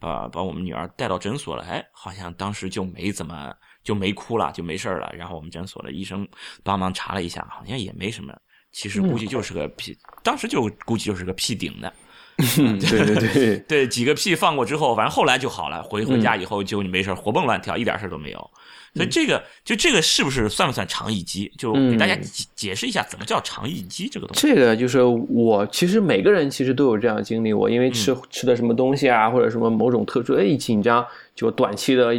[0.00, 5.10] 把把我们女儿带到诊所了，哎，好像当时就没怎么就没哭了，就没事了。
[5.14, 6.26] 然后我们诊所的医生
[6.62, 8.32] 帮忙查了一下，好像也没什么，
[8.72, 11.92] 其实估计就是个屁，当时就估计就是个屁顶的。
[12.88, 15.82] 对对对 对，几个屁放过之后，反正后来就好了。
[15.82, 18.50] 回回家以后就你没事活蹦乱跳，一点事都没有。
[18.94, 21.52] 所以这个就这个是不是算不算肠易激？
[21.58, 22.16] 就给大家
[22.54, 24.48] 解释一下，怎么叫肠易激这个东西。
[24.48, 27.52] 这个就是我其实每个人其实都有这样经历。
[27.52, 32.14] 我因为吃吃的什么东西啊，或者什么某种特殊，哎，一紧张就短期的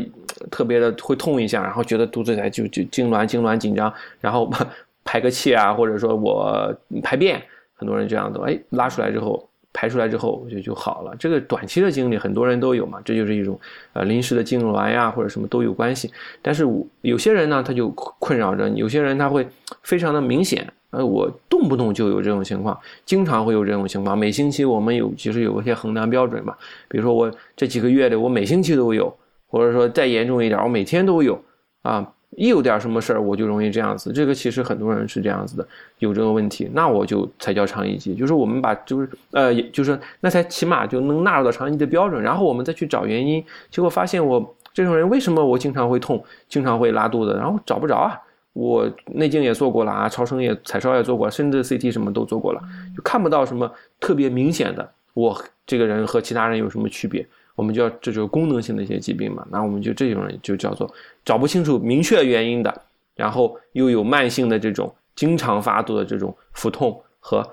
[0.51, 4.49] 特别的会痛一下，然后觉得肚子在就就痉挛痉挛紧张，然后
[5.03, 7.41] 排个气啊，或者说我排便，
[7.73, 9.48] 很多人这样的，哎，拉出来之后。
[9.71, 11.15] 排出来之后，我觉得就好了。
[11.19, 13.59] 这个短期的经历很多人都有嘛，这就是一种
[13.93, 16.11] 呃临时的痉挛呀，或者什么都有关系。
[16.41, 19.47] 但是我有些人呢，他就困扰着你；有些人他会
[19.83, 24.17] 非常的明显，呃，我动不动就有这种情况，经常会有这种情况。
[24.17, 26.55] 每星期我们有其实有一些衡量标准嘛，
[26.87, 29.15] 比如说我这几个月的，我每星期都有，
[29.47, 31.39] 或者说再严重一点，我每天都有
[31.83, 32.13] 啊。
[32.35, 34.11] 一有点什么事儿，我就容易这样子。
[34.13, 38.13] 这个其实很多人是这样子的，有这个问题，那我就才叫肠易激。
[38.15, 42.21] 就是我们把，就是呃，就是那才起码就能纳入到肠易激的标准。
[42.21, 48.15] 然后我们再去找原因，结果发现我这种人为什么我经常会痛，经常会拉肚子，然后找不着啊。
[48.53, 52.61] 我内镜也做过了啊，超声也、彩超也做过，甚至 CT 什么都做过了，
[52.95, 57.25] 就看不到什么特别明显的，我这个人和其他人有什么区别。
[57.59, 60.89] 我们叫这就是功能性的一些疾病嘛，那我们就这种人就叫做
[61.25, 62.81] 找不清楚明确原因的，
[63.15, 67.45] 然后又有慢性的这种经常发作的这种腹痛和，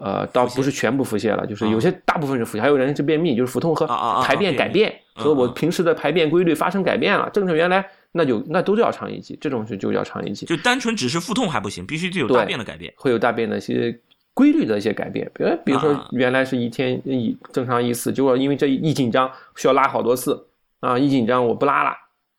[0.00, 3.84] 呃，倒不是全部腹泻了，就是有些大部分是腹泻，还有人是便秘，就是腹痛和
[4.22, 10.46] 排便改变，和我平时的排便规律发生改变了，正常原来那就那都叫肠易激，这种是就叫肠易激。
[10.46, 13.98] 就单纯只是腹痛还不行，必须得有大便的改变，会有大便的一些
[14.34, 15.30] 规律的一些改变。
[15.32, 20.46] 比如比如说原来是一天一正常一次，结果因为这一紧张需要拉好多次
[20.80, 21.90] 啊，一紧张我不拉了。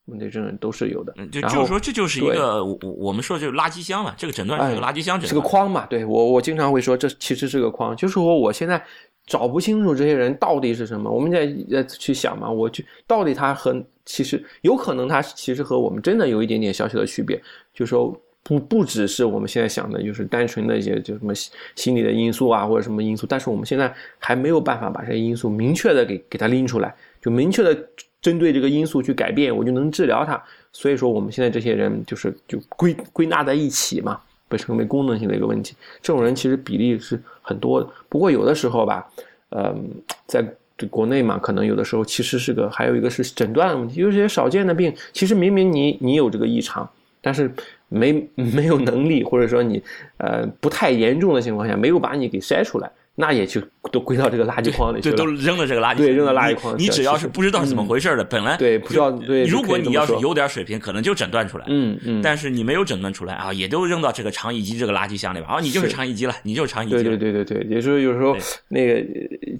[0.07, 4.13] 问题症都是有的，就就是说，这就是一个我我们说就是垃圾箱嘛。
[4.15, 5.87] 这个诊断是个垃圾箱诊断，是个框嘛？
[5.87, 8.79] 对我我经常会说，这其实是个框，就是说我现在
[9.25, 11.09] 找不清楚这些人到底是什么。
[11.09, 17.41] 我们在在去想嘛，我去到底他和其实有可能他其实和我们真的有一点点小小的区别，
[17.73, 21.33] 就是说不不只是我们现在想的，就是单纯的一些就什么
[21.75, 27.77] 心理的因素啊或者什么因素，但是我们现在还没有办法把这些因素明确的给给它拎出来，就明确的。
[28.21, 30.41] 针对这个因素去改变，我就能治疗它。
[30.73, 35.75] 所以说，我们现在这些人就是就归归纳在一起嘛，被称为功能性的一个问题。
[36.01, 37.87] 这种人其实比例是很多的。
[38.09, 39.07] 不过有的时候吧，
[39.49, 39.87] 嗯，
[40.25, 40.43] 在
[40.89, 46.89] 国内嘛，可能有的时候其实是个还有一个是诊断的问题，有些少见的病，其实明明你你有这个异常，
[47.21, 47.53] 但是
[47.89, 49.81] 没 没有能力，或者说你
[50.17, 52.91] 呃不太严重的情况下，没有把你给筛出来。
[53.17, 56.77] 那也就都归到这个垃圾筐里去了，对，都扔到这个垃圾，对，扔到垃圾筐。
[56.77, 62.21] 你只要是不知道是怎么回事的，本来对不知道，对，如果你要是有点水平，可能就诊断出来，嗯嗯。
[62.21, 66.95] 但是你没有诊断出来啊，也都扔到这个肠易激这个垃圾箱里边啊，你就是肠易激了，你就是肠易激。
[66.95, 68.35] 对对对对对，有时候有时候
[68.67, 69.01] 那个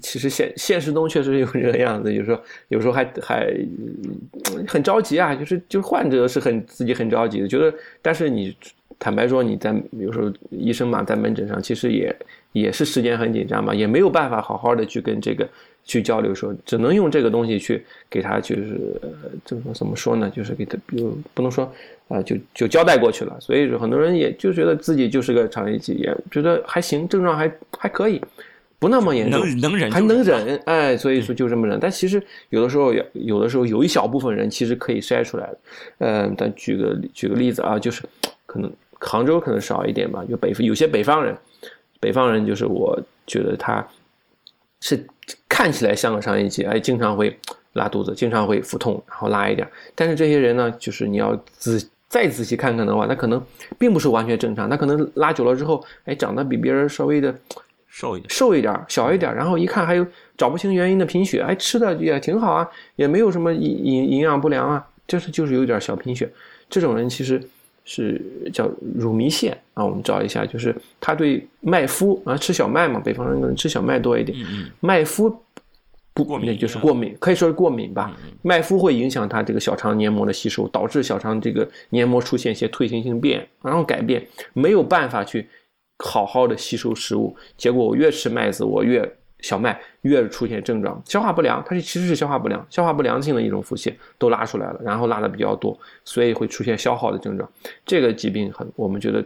[0.02, 2.38] 其实现现实中确实有这个样子，有时候
[2.68, 3.50] 有时候还还
[4.68, 8.54] 很着急啊，就是就是患者是很自己很着急的，觉得但是你。
[8.98, 12.16] 坦白说，你在有时候医生嘛，在门诊上其实也
[12.60, 15.46] 也是时间很紧张嘛，也没有办法好好的去跟这个
[15.84, 19.00] 去交流，说只能用这个东西去给他，就是
[19.44, 20.30] 怎么怎么说呢？
[20.34, 21.70] 就是给他，比如不能说
[22.08, 23.36] 啊，就就交代过去了。
[23.40, 28.20] 所以说，很多人也就觉得自己就是个肠易激，也觉得还行，症状还还可以，
[28.78, 31.78] 不那么严重，能能忍，还能忍，哎，所以说就这么忍。
[31.78, 35.58] 但其实有的时候，有的时候有一小部分人其实可以筛出来的。
[35.98, 38.02] 嗯，但举个举个例子啊，就是
[38.46, 38.72] 可能。
[38.98, 41.36] 杭州可能少一点吧，有北有些北方人，
[42.06, 43.84] 北方人就是我觉得他
[44.80, 45.04] 是
[45.48, 47.36] 看起来像个肠易激，哎，经常会
[47.72, 49.68] 拉肚子，经常会腹痛，然后拉一点。
[49.92, 53.44] 但是这些人呢，就是你要仔再仔细看看的话，他可能
[53.76, 57.34] 并不是完全正常，他可能拉久了之后，哎，长得比别人稍微的
[57.88, 66.30] 瘦一点，瘦一点，小一点，然后一看还有找不清原因的贫血，哎，吃的也挺好啊，也没有什么营营营养不良啊，就是就是有点小贫血，
[66.70, 67.42] 这种人其实。
[67.88, 68.20] 是
[68.52, 68.68] 叫
[68.98, 74.36] 乳糜泻啊，我们找一下，就是他对麦麸啊，吃小麦嘛，北方人可能吃小麦多一点，
[74.80, 75.34] 麦麸
[76.12, 78.14] 不过敏，就是过敏，可以说是过敏吧。
[78.42, 85.48] 麦麸会影响他这个小肠黏膜的吸收，导致小肠这个黏膜出现一些退行性变，然后改变，没有办法去
[85.98, 89.08] 好好的吸收食物，结果我越吃麦子，我越。
[89.46, 97.48] 小麦越出现症状，消化不良，它是其实是消化不良，消化不良性的一种腹泻都拉出来了，然后拉的比较多，所以会出现消耗的症状。
[97.84, 99.24] 这个疾病很，我们觉得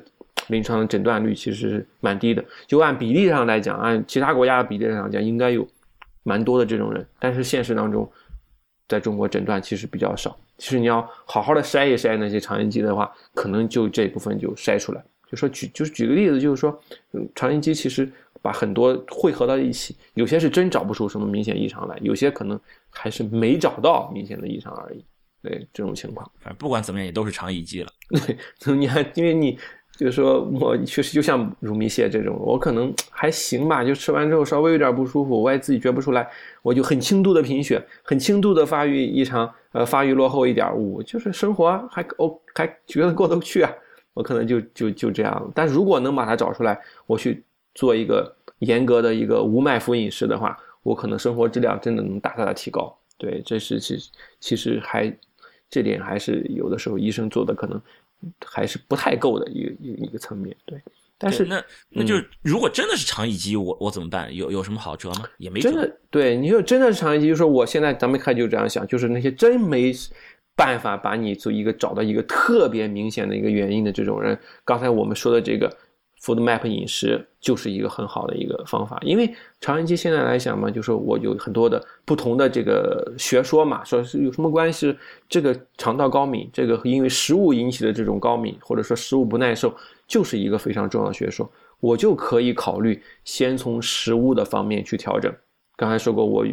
[0.48, 2.44] 临床的诊断率其实是蛮低的。
[2.66, 5.66] 就按比例上来讲，按其他国家的比例上来讲，应该有
[6.22, 8.06] 蛮多的这种人，但是现实当中，
[8.86, 10.36] 在中国诊断其实比较少。
[10.58, 15.02] 其实你要好好的筛一筛那些肠炎肌的话，可能就这部分就筛出来。
[15.26, 16.78] 就说举就是举个例子，就是说，
[17.12, 18.06] 嗯，肠炎肌其实。
[18.42, 25.04] 把很多汇合到一起，有些是真找不出什么明显异常来，有些可能还是没找到明显的异常而已。
[25.42, 27.88] 对这种情况，反正不管怎么样也都是肠易激了。
[28.62, 29.58] 对， 你还因为你
[29.96, 36.28] 就是说我确实就像乳糜泻这种，我可能还行吧，就吃完之后稍微有点不舒服，我也自己觉不出来，
[36.60, 43.72] 我就很轻度的贫血，很轻度的发育异常，呃，发育落后一点，我就是生活还哦还觉得过得去啊，
[44.12, 45.50] 我可能就就就这样。
[45.54, 47.42] 但如果能把它找出来，我去。
[47.74, 52.94] 做一个严格的一个无麦麸饮食的话，我可能生活质量真的能大大的提高。
[53.16, 53.98] 对，这是其
[54.40, 55.14] 其实还
[55.68, 57.80] 这点还是有的时候医生做的可能
[58.44, 60.56] 还是不太够的一个一个一个层面。
[60.64, 60.80] 对，
[61.18, 64.34] 但是那那就如果真的是肠易激，我我怎么办？
[64.34, 65.26] 有有什么好辙吗？
[65.38, 69.92] 也没真的对，你说真的是肠易激，就说我现在咱们看就这样想，就是那些真没
[70.56, 75.70] 办法把你做一个找到一个特别明显的一个原因的这种人，刚才我们说的这个。
[76.22, 84.94] Food Map 饮食就是一个很好的一个方法，因为长期现在来讲嘛，就是我有很多的不同的这个学说嘛，说是有什么关系？
[85.28, 89.74] 这个肠道高敏，这个因为食物引起的这种高敏，或者说食物不耐受，
[90.06, 91.50] 就是一个非常重要的学说。
[91.80, 95.34] 我就可以考虑先从食物的方面去调整，
[95.80, 96.44] 刚才说过，我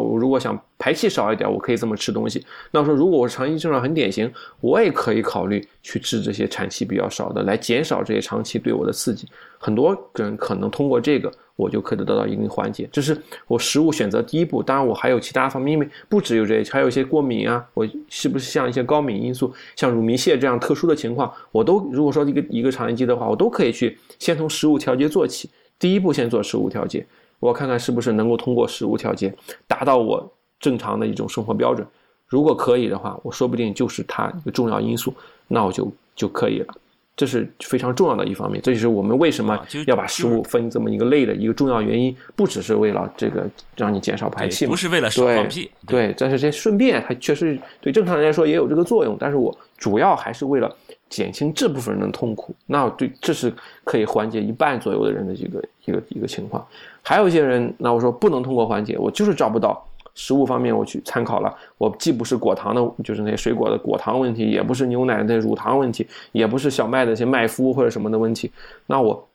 [0.00, 2.46] 我如果想排气少一点，我可以这么吃东西。
[2.70, 9.26] 那我说，如果我长期症状很典型，我也可以考虑去治这些产气比较少的，来减少这些长期对我的刺激。
[9.58, 12.88] 很多人可能通过这个，我就可以得到一定缓解。
[12.92, 14.62] 这是我食物选择第一步。
[14.62, 17.66] 当然，我还有其他方面，因为不只有这些，还有一些过敏啊。
[17.74, 25.50] 我是不是像一些高敏因素，像乳糜泻这样特殊的情况，我都如果说一个一个肠炎期的话，我都可以去先从食物调节做起。
[25.76, 27.04] 第一步先做食物调节。
[27.40, 29.34] 我看看是不是能够通过食物调节
[29.66, 31.86] 达到我正常的一种生活标准。
[32.26, 35.14] 如果可以的话，我说不定就是它一个重要因素，
[35.46, 36.74] 那我就就可以了。
[37.14, 38.60] 这是非常重要的一方面。
[38.60, 45.70] 这就是我们为什么要把食物分这么一个类的一个重要原因，不只是为了这个让你减少排气，不是为了少放屁。
[45.86, 49.16] 对，但是这顺便它确实对正常人来说也有这个作用。
[49.18, 50.70] 但是我主要还是为了
[51.08, 52.54] 减轻这部分人的痛苦。
[52.66, 53.52] 那对，这是
[53.84, 56.66] 可以缓解一半左右的人的一个一个一个情况。
[57.02, 68.50] 还有一些人，那我说不能通过缓解，我就是找不到食物方面，我去参考了，我既不是果糖的，就是那些水果的果糖问题，也不是牛奶的乳糖问题，也不是小麦的一些麦麸或者什么的问题，
[68.86, 69.28] 那我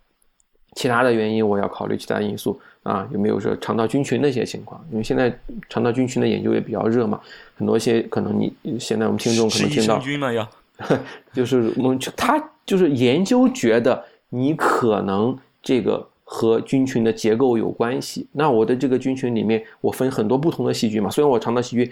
[0.76, 4.84] 其他的原因，我要考虑其他因素啊，有没有说肠道菌群的一些情况？
[4.92, 5.34] 因为现在
[5.70, 7.20] 肠道菌群的研究也比较热嘛，
[7.56, 10.48] 很多一些可能你现在我们听众可能听到，菌嘛要，
[11.34, 16.08] 就是我们他就是研究觉得你可能这个。
[16.34, 18.26] 和菌群的结构有关系。
[18.32, 21.10] 那我的这个菌群里面，我分很多不同的细菌嘛。
[21.10, 21.92] 虽然我肠道细菌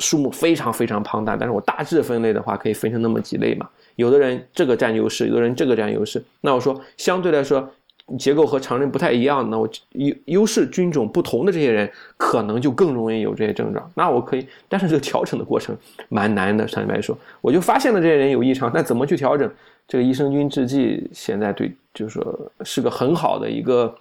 [0.00, 3.68] 数目非常非常庞大，但是我大致分类的话，可以分成那么几类嘛。
[3.94, 6.20] 有的人这个占优势，有的人这个占优势。
[6.40, 7.70] 那我说相对来说，
[8.16, 13.90] 结构和常人不太一样，那我优优势菌种不同的这些人，可能就更容易有这些症状。
[13.94, 15.76] 那我可以，但是这个调整的过程
[16.08, 16.64] 蛮难的。
[16.66, 19.50] 坦白说，我就发现了这些人有异常，那怎么去调整？
[19.86, 23.94] 这个益生菌制剂现在对，就是说是个很好的一个，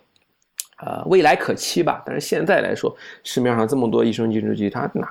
[0.80, 2.04] 呃，未来可期吧。
[2.06, 5.08] 但是现在来说，市面上这么多益生菌制剂，它拿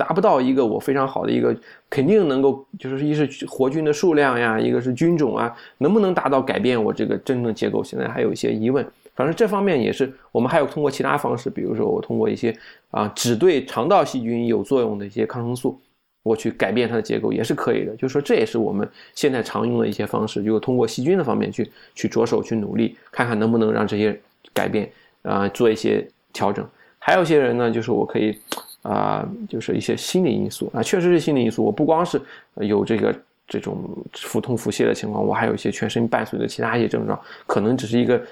[0.00, 1.54] 达不到一个我非常好的一个，
[1.90, 8.82] 肯定能够，就是一是活菌的数量呀，一个是菌种啊，能不能达到改变我这个真正结构，现在还有一些疑问。
[9.14, 12.56] 反正这方面也是，我们还有通过其他方式，比如说我通过一些
[12.90, 15.78] 啊，只对肠道细菌有作用的一些抗生素。
[16.22, 24.20] 我去改变它的结构也是可以的，就是说这也是我们现在常用的一些方式，就通过细菌的方面去去着手去努力，看看能不能让这些
[24.52, 24.90] 改变
[25.22, 26.62] 啊做一些调整。
[26.98, 28.38] 还有些人呢，就是我可以
[28.82, 31.64] 啊，就是一些心理因素啊，确实是心理因素。
[31.64, 32.20] 我不光是
[32.56, 33.14] 有这个
[33.46, 33.78] 这种
[34.14, 38.22] 腹痛腹泻的情况，我还有一些全身伴随的其他一些症状，可能只是一个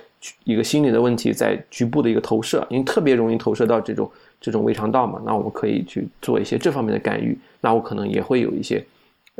[0.44, 4.10] 一个心理的问题在局部的一个投射，因为特别容易投射到这种。
[4.40, 8.80] 这种胃肠道嘛，那我们可以去做一些这方面的干预，那我可能也会有一些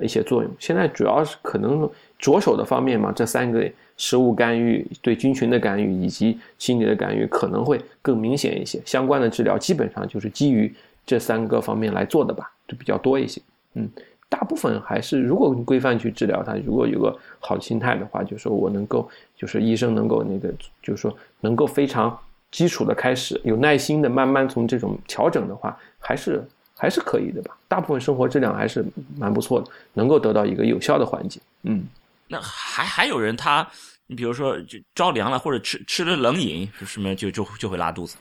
[0.02, 0.50] 一些作用。
[0.58, 1.88] 现在主要是可能
[2.18, 3.64] 着手的方面嘛，这三个
[3.96, 8.82] 食物干预、对菌群的干预以及心理的干预可能会更明显一些。
[8.84, 10.74] 相关的治疗基本上就是基于
[11.08, 13.42] 这三个方面来做的吧，就比较多一些。
[13.74, 13.88] 嗯，
[14.28, 20.52] 大部分还是如果规范去治疗它，如果有个好心态的话，就说我能够，就是医生能够那个，
[20.82, 22.16] 就是说能够非常。
[22.50, 26.42] 基础的开始，有耐心的慢慢从这种调整的话，还是
[26.74, 27.54] 还是可以的吧。
[27.68, 28.82] 大部分生活质量还是
[29.18, 31.38] 蛮不错的，能够得到一个有效的缓解。
[31.64, 31.84] 嗯，
[32.26, 33.68] 那还还有人他，
[34.06, 38.16] 你比如说就着凉了，或者吃吃了冷饮，什么就就就会拉肚子。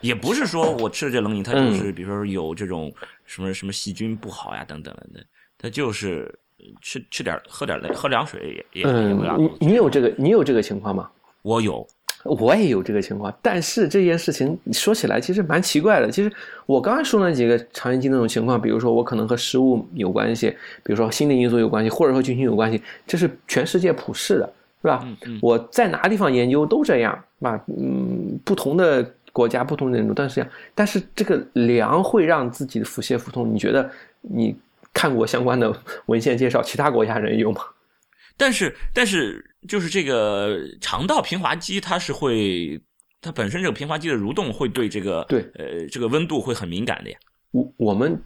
[0.00, 2.92] 也不是说我吃了这冷饮，它就是比如说有这种
[3.24, 5.24] 什么什么细菌不好呀等等的，
[5.58, 6.32] 它就是
[6.80, 9.54] 吃吃点喝点喝凉水也也也会拉肚子。
[9.60, 11.10] 你你有这个你有这个情况吗？
[11.42, 11.86] 我有。
[12.22, 16.10] 我也有这个情况，但是这件事情说起来其实蛮奇怪的。
[16.10, 16.30] 其实
[16.66, 20.50] 我刚才说那几个肠炎期那种情况，比如说我可能和食物有关系，
[20.84, 24.52] 比如说心理因素有关系，或者和菌群有关系，这是全世界普世的，
[24.82, 25.08] 是吧？
[25.40, 27.64] 我在哪个地方研究都这样，是吧？
[27.68, 29.02] 嗯，不同的
[29.40, 34.54] 国家不同的人，但是但是这个凉会让自己的腹泻腹痛，你觉得你
[34.92, 35.74] 看过相关的
[36.06, 37.62] 文献介绍，其他国家人有吗？
[38.36, 39.46] 但是，但是。
[39.68, 42.80] 就是这个肠道平滑肌，它是会，
[43.20, 47.18] 它本身这个平滑肌的蠕动会对这个对呃这个温度会很敏感的呀。
[47.50, 48.18] 我我们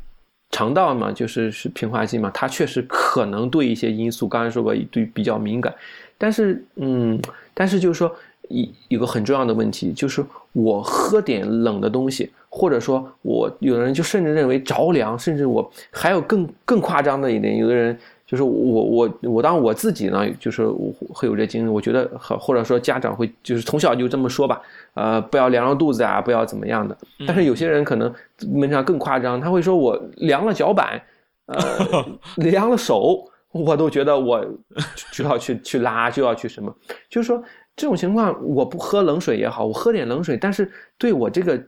[0.51, 5.75] 肠道嘛，就是是平滑肌嘛，它确实可能对一些因素，刚才说过对比较敏感。
[6.17, 7.21] 但是嗯，
[7.53, 8.17] 但是就是说
[8.49, 17.99] 一有个很重要的问题，就是我喝点冷的东西，或者说我有的人就甚至认为着凉，甚至我还有更更夸张的一点，有的人。
[18.27, 20.67] 就是我我我当我自己呢，就是
[21.13, 21.69] 会有这经历。
[21.69, 24.61] 我觉得或或者说家长会就是从小就这么说吧，
[24.95, 26.97] 呃，不要凉了肚子啊，不要怎么样的。
[27.27, 28.13] 但是有些人可能
[28.51, 31.01] 门上更夸张，他会说我凉了脚板，
[31.47, 31.59] 呃，
[32.37, 33.23] 凉了手，
[33.53, 34.43] 我都觉得我
[35.13, 36.75] 就要去去拉，就要去什么。
[37.11, 37.41] 就是说
[37.77, 41.67] 这种情况，我不喝冷水也好，我喝点冷水，但是对我这个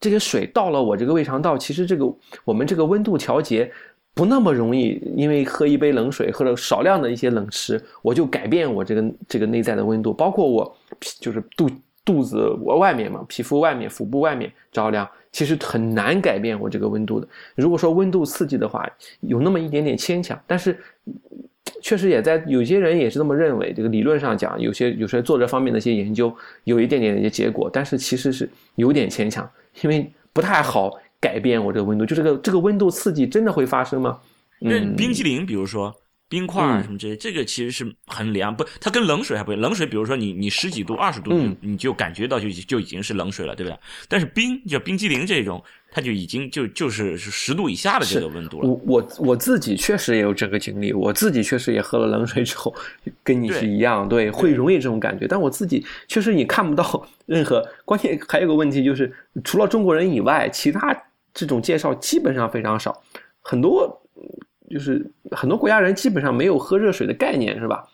[0.00, 2.10] 这个水到了我这个胃肠道，其实这个
[2.42, 3.70] 我们这个温度调节
[4.14, 10.76] 不那么容易，因为喝一杯冷水或者少量的一些冷食，我就改变我这个这个内在的温度，包括我
[11.20, 11.70] 就是肚
[12.02, 17.28] 肚子外面嘛，皮肤外面、腹部外面着凉，其实很难改变我这个温度的。
[17.54, 18.88] 如果说温度刺激的话，
[19.20, 20.78] 有那么一点点牵强，但是。
[21.80, 29.48] 确实也在有些人也是这么认为，这个理论上讲，有些有些做这方面的一些研究，有一点点的一些结果，但是其实是有点牵强，
[29.82, 32.06] 因为不太好改变我这个温度。
[32.06, 34.18] 就这个这个温度刺激真的会发生吗？
[34.60, 35.94] 嗯，冰激凌，比如说。
[36.30, 39.60] 冰块啊什么这些，这个其实是很凉，不，它跟冷水还不一样。
[39.60, 43.76] 冷水，比如说你你十几度、二十度，你就感觉到就就已经是冷水了，对不对？
[44.08, 45.60] 但是冰，就冰激凌这种，
[45.90, 48.68] 它就已经就就是是十度以下的这个温度了。
[48.68, 52.72] 我我我自己确实也有这个经历，我自己确实也喝了冷水之后，
[53.24, 55.26] 跟你是一样，对，会容易这种感觉。
[55.26, 57.68] 但我自己确实你看不到 任何。
[57.84, 59.12] 关键还有个问题就是，
[59.42, 60.96] 除了中国人以外，其他
[61.34, 63.02] 这种介绍基本上非常少，
[63.42, 64.00] 很多。
[64.70, 67.84] 就是很多国家人基本上没有喝热水的概念，是吧？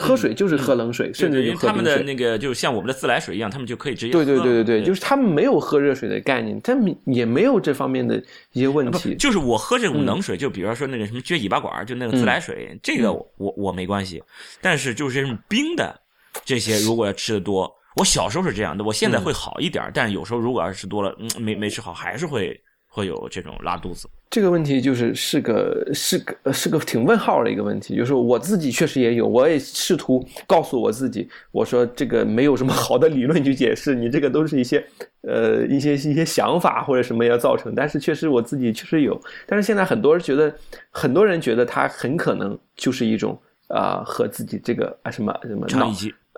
[0.00, 8.16] 喝水就是喝冷水，甚至他们的那个就像我们的自来水一样，他们就可以直接对对对对对，就是他们没有喝热水的概念，他们也没有这方面的
[8.52, 9.16] 一些问题。
[9.16, 14.22] 就是我喝这种冷水，就比方说那个什么撅尾巴管，就那个自来水，这个我我没关系。
[14.60, 16.00] 但是就是这种冰的
[16.44, 22.56] 这些，如果要吃的多，我小时候是这样的，我现在会好一点，但是有时候如果要是吃多了，嗯，没没吃好，还是会。
[22.90, 27.96] 会有这种拉肚子，这个问题就是是个是个是个挺问号的一个问题。
[27.96, 34.84] 就是我自己确实也有，我也试图告诉我自己，我说这个没有什么好的理论去解释，你这个都是一些
[35.22, 37.74] 呃一些一些想法或者什么要造成。
[37.74, 40.54] 但是确实我自己确实有，但是现在很多人觉得，
[40.90, 45.90] 很多人觉得它很可能就是一种啊和自己这个啊什么什么脑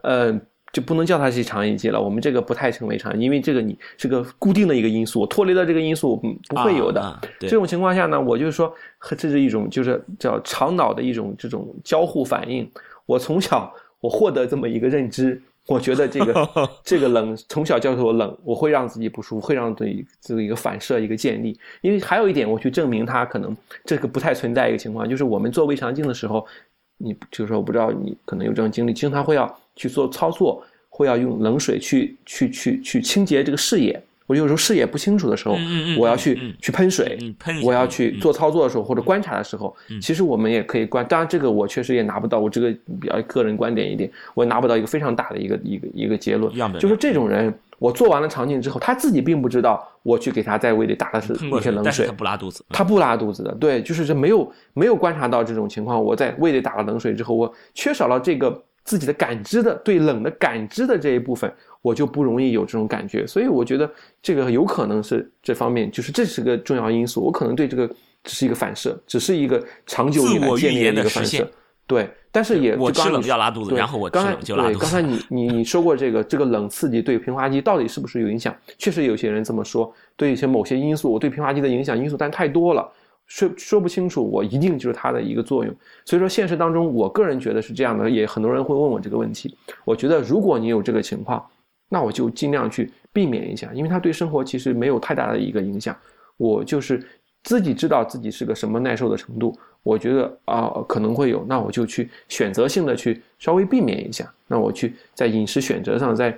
[0.02, 0.40] 呃。
[0.72, 6.16] 就不能叫它是肠易激了，我们这个不太称为肠，因为这个你是个固定的一个因素，脱离了这个因素
[6.48, 7.20] 不会有的。
[7.40, 8.72] 这种情况下呢，我就是说
[9.18, 12.70] 这是一种就是叫肠脑的一种这种交互反应。
[13.06, 16.48] 我从小我获得这么一个认知，我觉得这个
[16.84, 21.58] 这个冷从小叫做冷，我会让自己不舒服，会让对这个一个反射一个建立。
[21.80, 26.46] 因为还有一点，我去证明它可能这个不太存在一个情况，就是我们做胃肠镜的时候，
[26.96, 29.52] 你就是说我不知道你可能有这种经历，经常会要。
[29.80, 33.98] 去做操作，会要用冷水去去去去清洁这个视野。
[34.26, 35.56] 我有时候视野不清楚的时候，
[35.98, 37.18] 我要去去喷水。
[37.64, 41.04] 我要去做操作的时候或者观察的时候，其实我们也可以观。
[41.08, 42.38] 当然，这个我确实也拿不到。
[42.38, 42.70] 我这个
[43.00, 46.52] 比较个人观点一点，我也拿不到一个非常大的一个一个一个结论。
[46.78, 52.06] 就是这种人，我做完了肠镜之后，他自己并不知道我去给他在胃里打的是一些冷水。
[52.06, 52.64] 他不拉肚子。
[52.68, 53.52] 他不拉肚子的。
[53.54, 56.00] 对，就是这没有没有观察到这种情况。
[56.00, 58.62] 我在胃里打了冷水之后，我缺少了这个。
[58.84, 61.52] 自己的感知的对冷的感知的这一部分，
[61.82, 63.90] 我就不容易有这种感觉，所以我觉得
[64.22, 67.22] 这个有可能是这方面，就是这是个重要因素。
[67.22, 67.86] 我可能对这个
[68.24, 71.48] 只是一个反射，只是一个长久以来建立的一个反射。
[71.86, 78.54] 对，但是也我吃冷就要拉肚子，然后我刚才对刚才你你你说过这个这个冷刺激对平滑肌到底是不是有影响？
[78.78, 82.88] 确实有些人这么说，对一些某些因素，我对平滑肌的影响因素，但太多了。
[83.30, 85.72] 说说不清楚，我一定就是它的一个作用。
[86.04, 89.56] 所以说，现实当中，我个人觉得是这样的，也很多人会问我这个问题。
[89.84, 91.46] 我觉得，如果你有这个情况，
[91.88, 95.96] 那我就尽量去避免一下，因为它对生活其实没有太大的一个影响。
[96.36, 97.06] 我就是
[97.44, 104.28] 自己知道自己是个什么耐受的程度，我觉得啊可能会有，那我就去选择性的去稍微避免一下。
[104.48, 106.36] 那我去在饮食选择上，在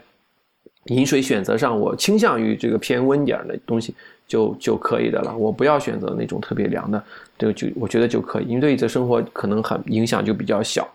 [0.87, 3.95] 饮水选择上，我倾向于这个偏温点的东西。
[4.33, 7.05] 就就可以的了，我不要选择那种特别凉的，
[7.39, 10.89] 这个就我觉得就可以，因为对这生活可能很影响就比较小。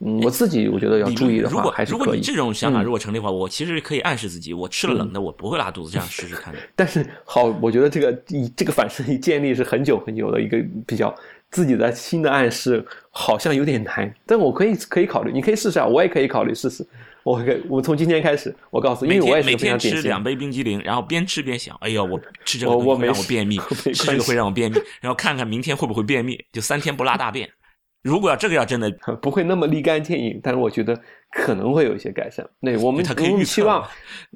[0.00, 2.00] 嗯，我自己我觉得要注意的话，还是可以。
[2.00, 6.54] 如果你这种想法如果成立的话，我其实可以暗示自己，我吃了冷的我不会拉肚子，这样试试看。
[6.76, 11.14] 但是好，我觉得这个以这个反射一建立是很久很久的一个比较
[11.50, 16.86] 自己的新的暗示，好像有点难，但我可以可以考虑，你可以试试啊，我也可以考虑试试。
[17.24, 23.58] 我给我从今天开始，我告诉，因为我每天吃两杯冰激凌，然后边吃边想，哎呀，我吃这个会让我便秘，
[23.92, 27.48] 吃这个会让我便秘，然后看看明天会不会便秘，就三天不拉大便。
[28.02, 28.90] 如果要这个要真的
[29.22, 31.00] 不会那么立竿见影，但是我觉得。
[31.32, 33.82] 可能会有一些改善，对我们我们期望，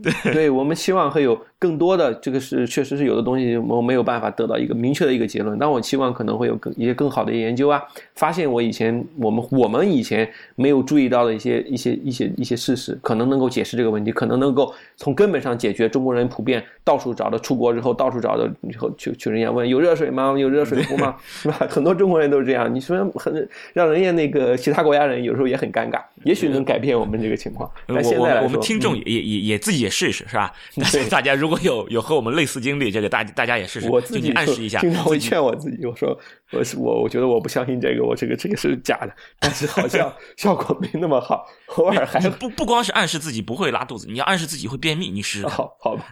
[0.02, 7.82] 对，对我们期 望会有更多的这个是确实是有的东西我没有办法得到一个明确的一个结论，但我期望可能会有更一些更好的研究啊，
[8.14, 20.34] 发现我以前我们我们以前没有注意到的一些一些一些一些事实，可能能够解释这个问题，可能能够从根本上解决中国人普遍到处找的出国之后到处找的以后去去人家问有热水吗？
[20.38, 21.14] 有热水壶吗？
[21.28, 21.56] 是吧？
[21.68, 26.85] 很多中国人都是这样，你说很让人家那个其他国家人有时候也很尴尬，也许能改变。
[26.86, 27.70] 变我们这个情况。
[27.88, 30.54] 我我我们听众也也也也自己也试一试，是吧？
[31.10, 34.80] 大家如果有有和我们类似经历，这个大大家也试试，我自己暗示一下。
[34.80, 36.16] 经常会劝我自己，我说
[36.52, 45.48] 我是我我觉得我不相信这个，我这个这个是假的，但是好像 效果没那么好，偶尔还不不光是暗示自己不会拉肚子，你要暗示自己会便秘，你试试。
[45.48, 46.06] 好好吧，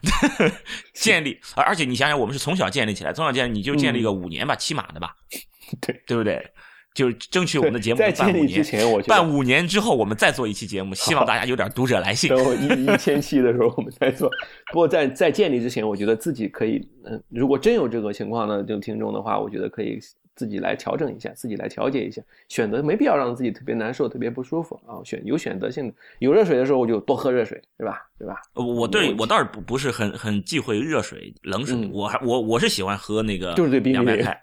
[0.93, 5.14] 建立而而且你想想，我们是从小建立起来，从小建立你就建立个五年吧，起码的吧，
[5.81, 6.51] 对对不对？
[6.95, 12.30] 就是争取我们的节目办五年之前，我办五年之后，我们再做一期节目，希望大家有点读者来信。
[12.30, 14.30] 等我一一千期的时候，我们再做。
[14.72, 19.99] 不过在在建立之前，我觉得自己可以，嗯，如果真有这个情况呢，就听众的话，我觉得可以
[20.36, 25.03] 自己来调整一下，自己来调节一下，选择没必要让自己特别难受、特别不舒服啊。
[25.05, 28.07] 选有选择性的，有热水的时候我就多喝热水，对吧？
[28.16, 28.36] 对吧？
[28.55, 34.40] 我对我倒是不不是很很忌讳热水、冷水，我还我我是喜欢喝那个就是对凉白开。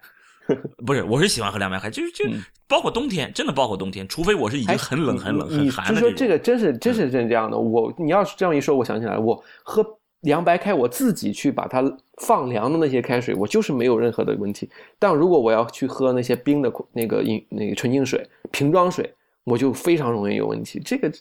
[0.86, 2.26] 不是，我是喜欢喝凉白开，就是就
[2.68, 6.00] 包括冬天，真的包括冬天，除非我是已经很冷很冷很寒的。
[6.00, 7.58] 就说这个真是真是真这样的。
[7.58, 9.86] 我你要是这样一说，我想起来，我喝
[10.22, 11.84] 凉白开，我自己去把它
[12.22, 14.70] 放凉的那些开水，我就是没有任何的问题。
[15.00, 19.12] 但如果我要去喝那些冰的那个饮那个纯净水瓶装水，
[19.44, 20.80] 我就非常容易有问题。
[20.86, 21.12] 这个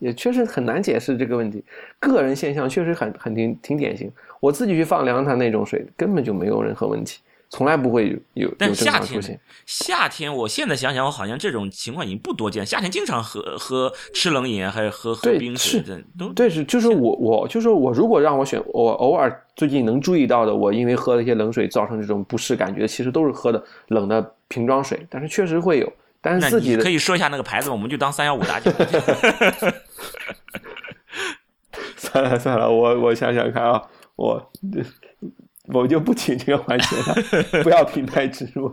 [0.00, 1.64] 也确实很难解释这个问题，
[2.00, 4.10] 个人现象确实很很挺挺典型。
[4.40, 7.20] 我自己去放凉它那种水，根本就没有任何问题。
[7.52, 9.20] 从来不会有有但夏天
[9.66, 12.64] 夏天，我现在想想，我好像这种情况已经不多见。
[12.64, 15.82] 夏天经常喝喝吃冷饮，还是喝喝冰水，
[16.16, 25.92] 都对是就是我我就是我如果让我选，我偶尔最近能注意到的，我因为喝了一些冷水造成这种不适感觉，其实都是喝的冷的瓶装水，但是确实会有。
[26.20, 28.70] 但是自己可以说一下那个牌子，我们就当三幺五打酒。
[31.96, 33.82] 算了算了，我我想想看啊，
[34.14, 34.52] 我。
[35.72, 38.68] 我就不请这个环节了，不要 品牌植入，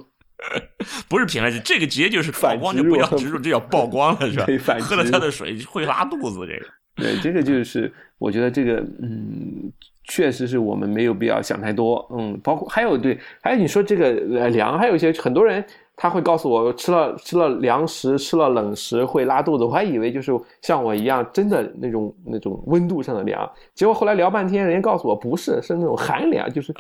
[1.08, 4.46] 不是品牌植，这个直接就是反光，就不要植入，这叫曝光了， 是吧？
[4.60, 6.66] 反喝了他的水会拉肚子，这个。
[6.96, 9.72] 对，这个就是我觉得这个，嗯，
[10.06, 14.06] 确实是我们没有必要想太多，嗯，包括还有对，还有你说这个
[14.40, 15.64] 呃凉，还有一些很多人。
[15.98, 19.64] 他会告诉我，吃了吃了凉食，吃了冷食会拉肚子。
[19.64, 20.32] 我还以为就是
[20.62, 23.50] 像我一样，真的那种那种温度上的凉。
[23.74, 26.72] 结果后来聊半天，人家告诉我不是，是那种寒凉，就是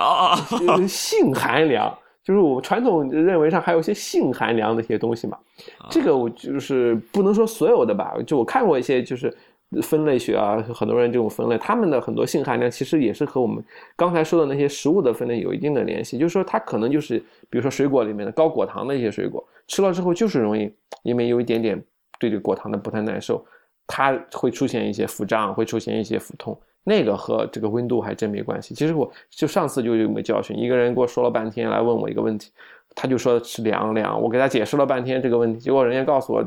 [0.88, 1.92] 性寒凉，
[2.24, 5.36] 就是我们传统认为上还有一些性寒凉的一些东西嘛。
[5.90, 9.36] 这个我就是不能说所有的吧，就我看过一些就是。
[9.82, 13.62] 分类学啊，很多人这种分类，他们的很多性含量其实也是和我们
[13.98, 16.18] 刚才说的那些食物的分类有一定的联系。
[16.18, 20.72] 就是说，它可能就是，比如说水果里面的高果糖的一些水果，吃了之后就是容易，
[21.04, 21.78] 因为有一点点
[22.18, 23.46] 对这个果糖的不太耐受，
[23.86, 26.58] 它会出现一些腹胀，会出现一些腹痛。
[26.86, 28.74] 那个和这个温度还真没关系。
[28.74, 32.50] 其实我就上次就有个教训，一个人给我说了半天来问我一个问题，
[32.96, 36.42] 他就说是凉凉，我给他解释了半天这个问题，结果人家告诉我。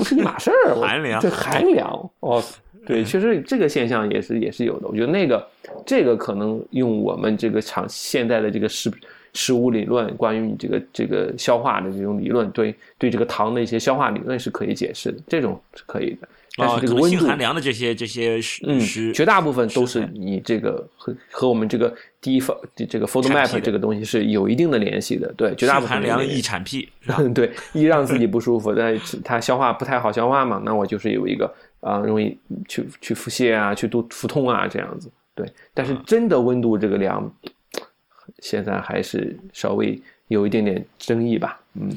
[0.00, 2.42] 不是一码事儿，寒凉，对寒凉哦，
[2.86, 4.88] 对，确实这个现象也是也是有的。
[4.88, 5.46] 我觉得那个
[5.84, 8.90] 这个可能用我们这个场现在的这个食
[9.34, 16.28] 食物理论，关于你这个这个消化的这种理论，对对这个糖的一些消化理论是可以解释的，这种是可以的。
[16.56, 18.80] 但是这个温度寒凉的这些这些食，嗯，
[19.14, 22.56] 绝大部分都是你这个和和我们这个第一方
[22.88, 26.88] 这个 food map 这个东西是有一定的联系的，对，绝大部分寒凉易产癖，
[27.34, 32.36] 对，易让自己不舒服，但它消化不太好消化嘛，那我就是有一个啊，容易
[32.68, 37.32] 去去腹泻啊，去肚腹痛啊这样子，对，但是真的温度这个凉，
[38.40, 41.88] 现在还是稍微有一点点争议吧，嗯。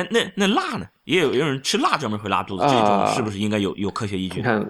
[0.00, 0.86] 哎，那那辣呢？
[1.04, 4.38] 也有有人吃辣专门会拉肚子，这种是不是应该有有科学依据？
[4.38, 4.64] 你看，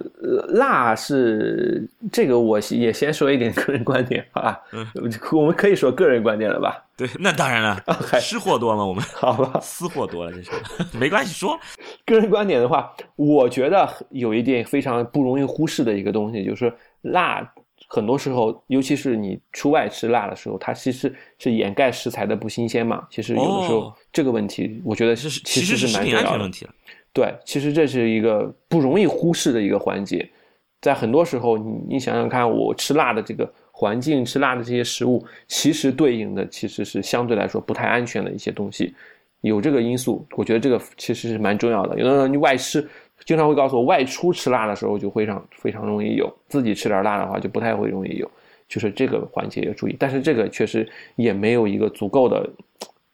[0.49, 4.57] 辣是这个，我也先说一点个人观点啊。
[4.73, 4.85] 嗯，
[5.31, 6.83] 我们可以说个人观点了吧？
[6.97, 7.79] 对，那当然了，
[8.19, 8.83] 吃货多吗？
[8.83, 11.33] 我们 好吧， 私货多了，这是没关系。
[11.33, 11.59] 说
[12.05, 17.47] 个人观点的话，我觉得有一点非常不容易忽视的一个东西，就是辣。
[17.93, 23.05] 很多时候，尤其是你出外吃辣的时候，它其实是掩盖食材的不新鲜嘛。
[23.11, 26.49] 其实有的时候这个问题，我觉得是其实是蛮重要的。
[27.11, 30.25] 对，其实这是一个不容易忽视的一个环节。
[30.79, 38.95] 在很多时候，你你想想看，我吃辣的这个环境，吃辣的这些食物，其实对应的其实是相对来说不太安全的一些东西。
[39.41, 41.99] 有这个因素，我觉得这个其实是蛮重要的。
[41.99, 42.87] 有的人你外吃。
[43.25, 48.29] 经常会告诉我，外出吃辣的时候就非常非常容易有，自己吃点辣的话就不太会容易有，
[48.67, 49.95] 就是这个环节要注意。
[49.99, 52.49] 但是这个确实也没有一个足够的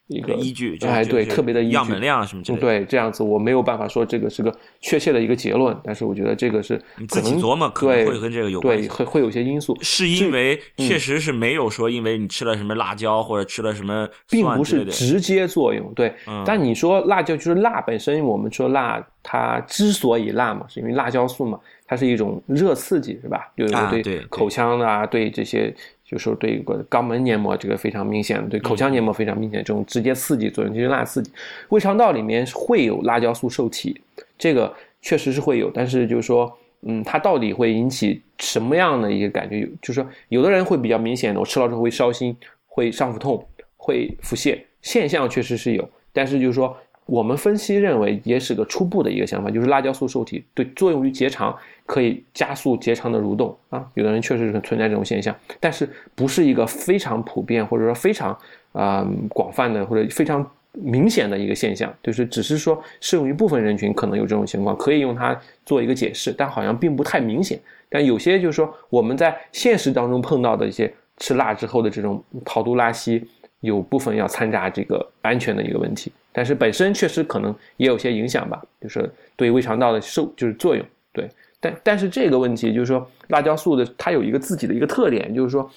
[0.08, 2.62] 一个依据，哎，对，特别的依据，样本量什么之类的。
[2.62, 9.78] 对，这样子我没有办法说这个是个确切的一个结论，但是我觉得这个是自己琢磨，可能会跟这个有关系，会会有些因素。
[9.82, 15.94] 是因为确实是没有说，因为你吃了什么辣椒或者吃了什么，并不是直接作用。
[15.94, 16.14] 对，
[16.46, 23.52] 但你说辣椒就是辣本身，我们说辣，它之所以辣嘛，是因为辣椒素嘛，它是一种热刺激，是吧？
[23.58, 25.76] 就是对口腔啊，对这些。
[26.08, 31.30] 就说对一个肛门黏膜这个非常明显，对口腔黏膜非常明显，这种直接刺激作用就是辣刺激。
[31.68, 34.00] 胃肠道里面会有辣椒素受体，
[34.38, 39.60] 这个确实是会有，但是就是说，嗯，它到底会引起什么样的一个感觉？
[39.60, 42.34] 有就是说，有的人会比较明显的，我吃了之后会烧心，
[42.66, 43.46] 会上腹痛，
[43.76, 46.76] 会腹泻，现象确实是有，但是就是说。
[47.08, 53.84] 我们分析认为，也是个初步的一个想法，就是辣椒素受体对作用于结肠，可以加速结肠的蠕动啊。
[53.96, 58.38] 有的人确实是存在这种现象，但是不是一个非常普遍或者说非常
[58.74, 67.60] 啊广泛的或者非常明显的一个现象，就是只是说适用于部分人群可能有这种情况，可以用它做一个解释，但好像并不太明显。
[67.90, 73.26] 但有些就是说我们在现实当中碰到的一些吃辣之后的这种跑肚拉稀。
[73.62, 81.28] 有部分要掺杂这个安全的一个问题，但是本身确实可能也有些影响吧，就是对胃肠道的受就是作用，对，
[81.60, 85.68] 但但是这个问题就是说辣椒素的它有一个自己的一个特点，就是说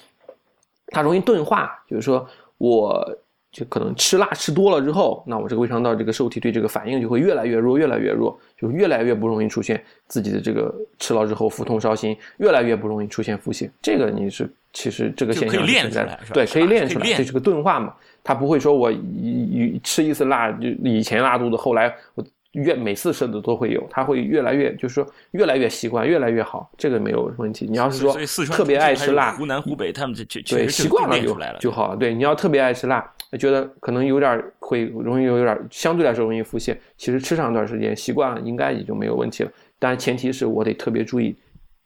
[0.89, 3.17] 它容易钝化，就是说我。
[3.51, 13.69] 就可能吃辣吃多了之后，那我这个胃肠道这个受体对这个反应就会越来越弱，越来越弱，就越来越不容易出现自己的这个吃了之后腹痛烧心，越来越不容易出现腹泻。
[13.81, 17.93] 这个你是其实这个现象练出来，对，可以练出来，这是个钝化嘛。
[18.23, 22.25] 它不会说我一吃一次辣就以前拉肚子，后来我。
[22.53, 27.65] 越每次吃的都会有，他会越来越，就是说越来越习惯，越来越好，这个没有问题。
[27.65, 28.13] 你要是说
[28.47, 31.95] 特别爱吃辣，湖南、湖北他们就对习惯了就就好了。
[31.95, 33.09] 对，你要特别爱吃辣，
[33.39, 39.51] 觉得可能有点会容易有点相对来说容易腹泻，其实吃上一段时间习惯了，应该也就没有问题了。
[39.79, 41.33] 但前提是我得特别注意，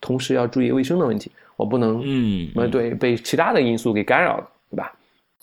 [0.01, 4.91] 同时要注意卫生的问题，我不能嗯，对被其他的因素给干扰了，对吧？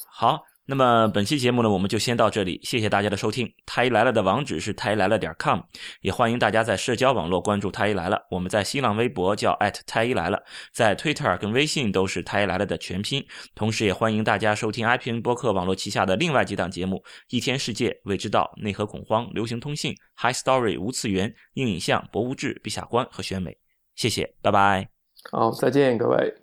[0.04, 0.44] 好。
[0.64, 3.52] 那么本期节目呢，我们就先到这里，谢谢大家的收听。
[3.66, 5.58] 太医来了的网址是太医来了点 com，
[6.02, 8.20] 也欢迎大家在社交网络关注太医来了。
[8.30, 10.40] 我们在新浪微博叫太医来了，
[10.72, 13.24] 在 Twitter 跟微信都是太医来了的全拼。
[13.56, 16.96] 同时，也欢迎大家收听 iPn 播客网络旗下的另外几档节目：
[17.30, 23.58] 《一天世界》、《未知道》、《内核恐慌》、《流行通信》、《High Story》、无次元、硬影像、博物志、陛下观和选美。
[23.96, 24.88] 谢谢，拜拜。
[25.32, 26.41] 好，再见，各位。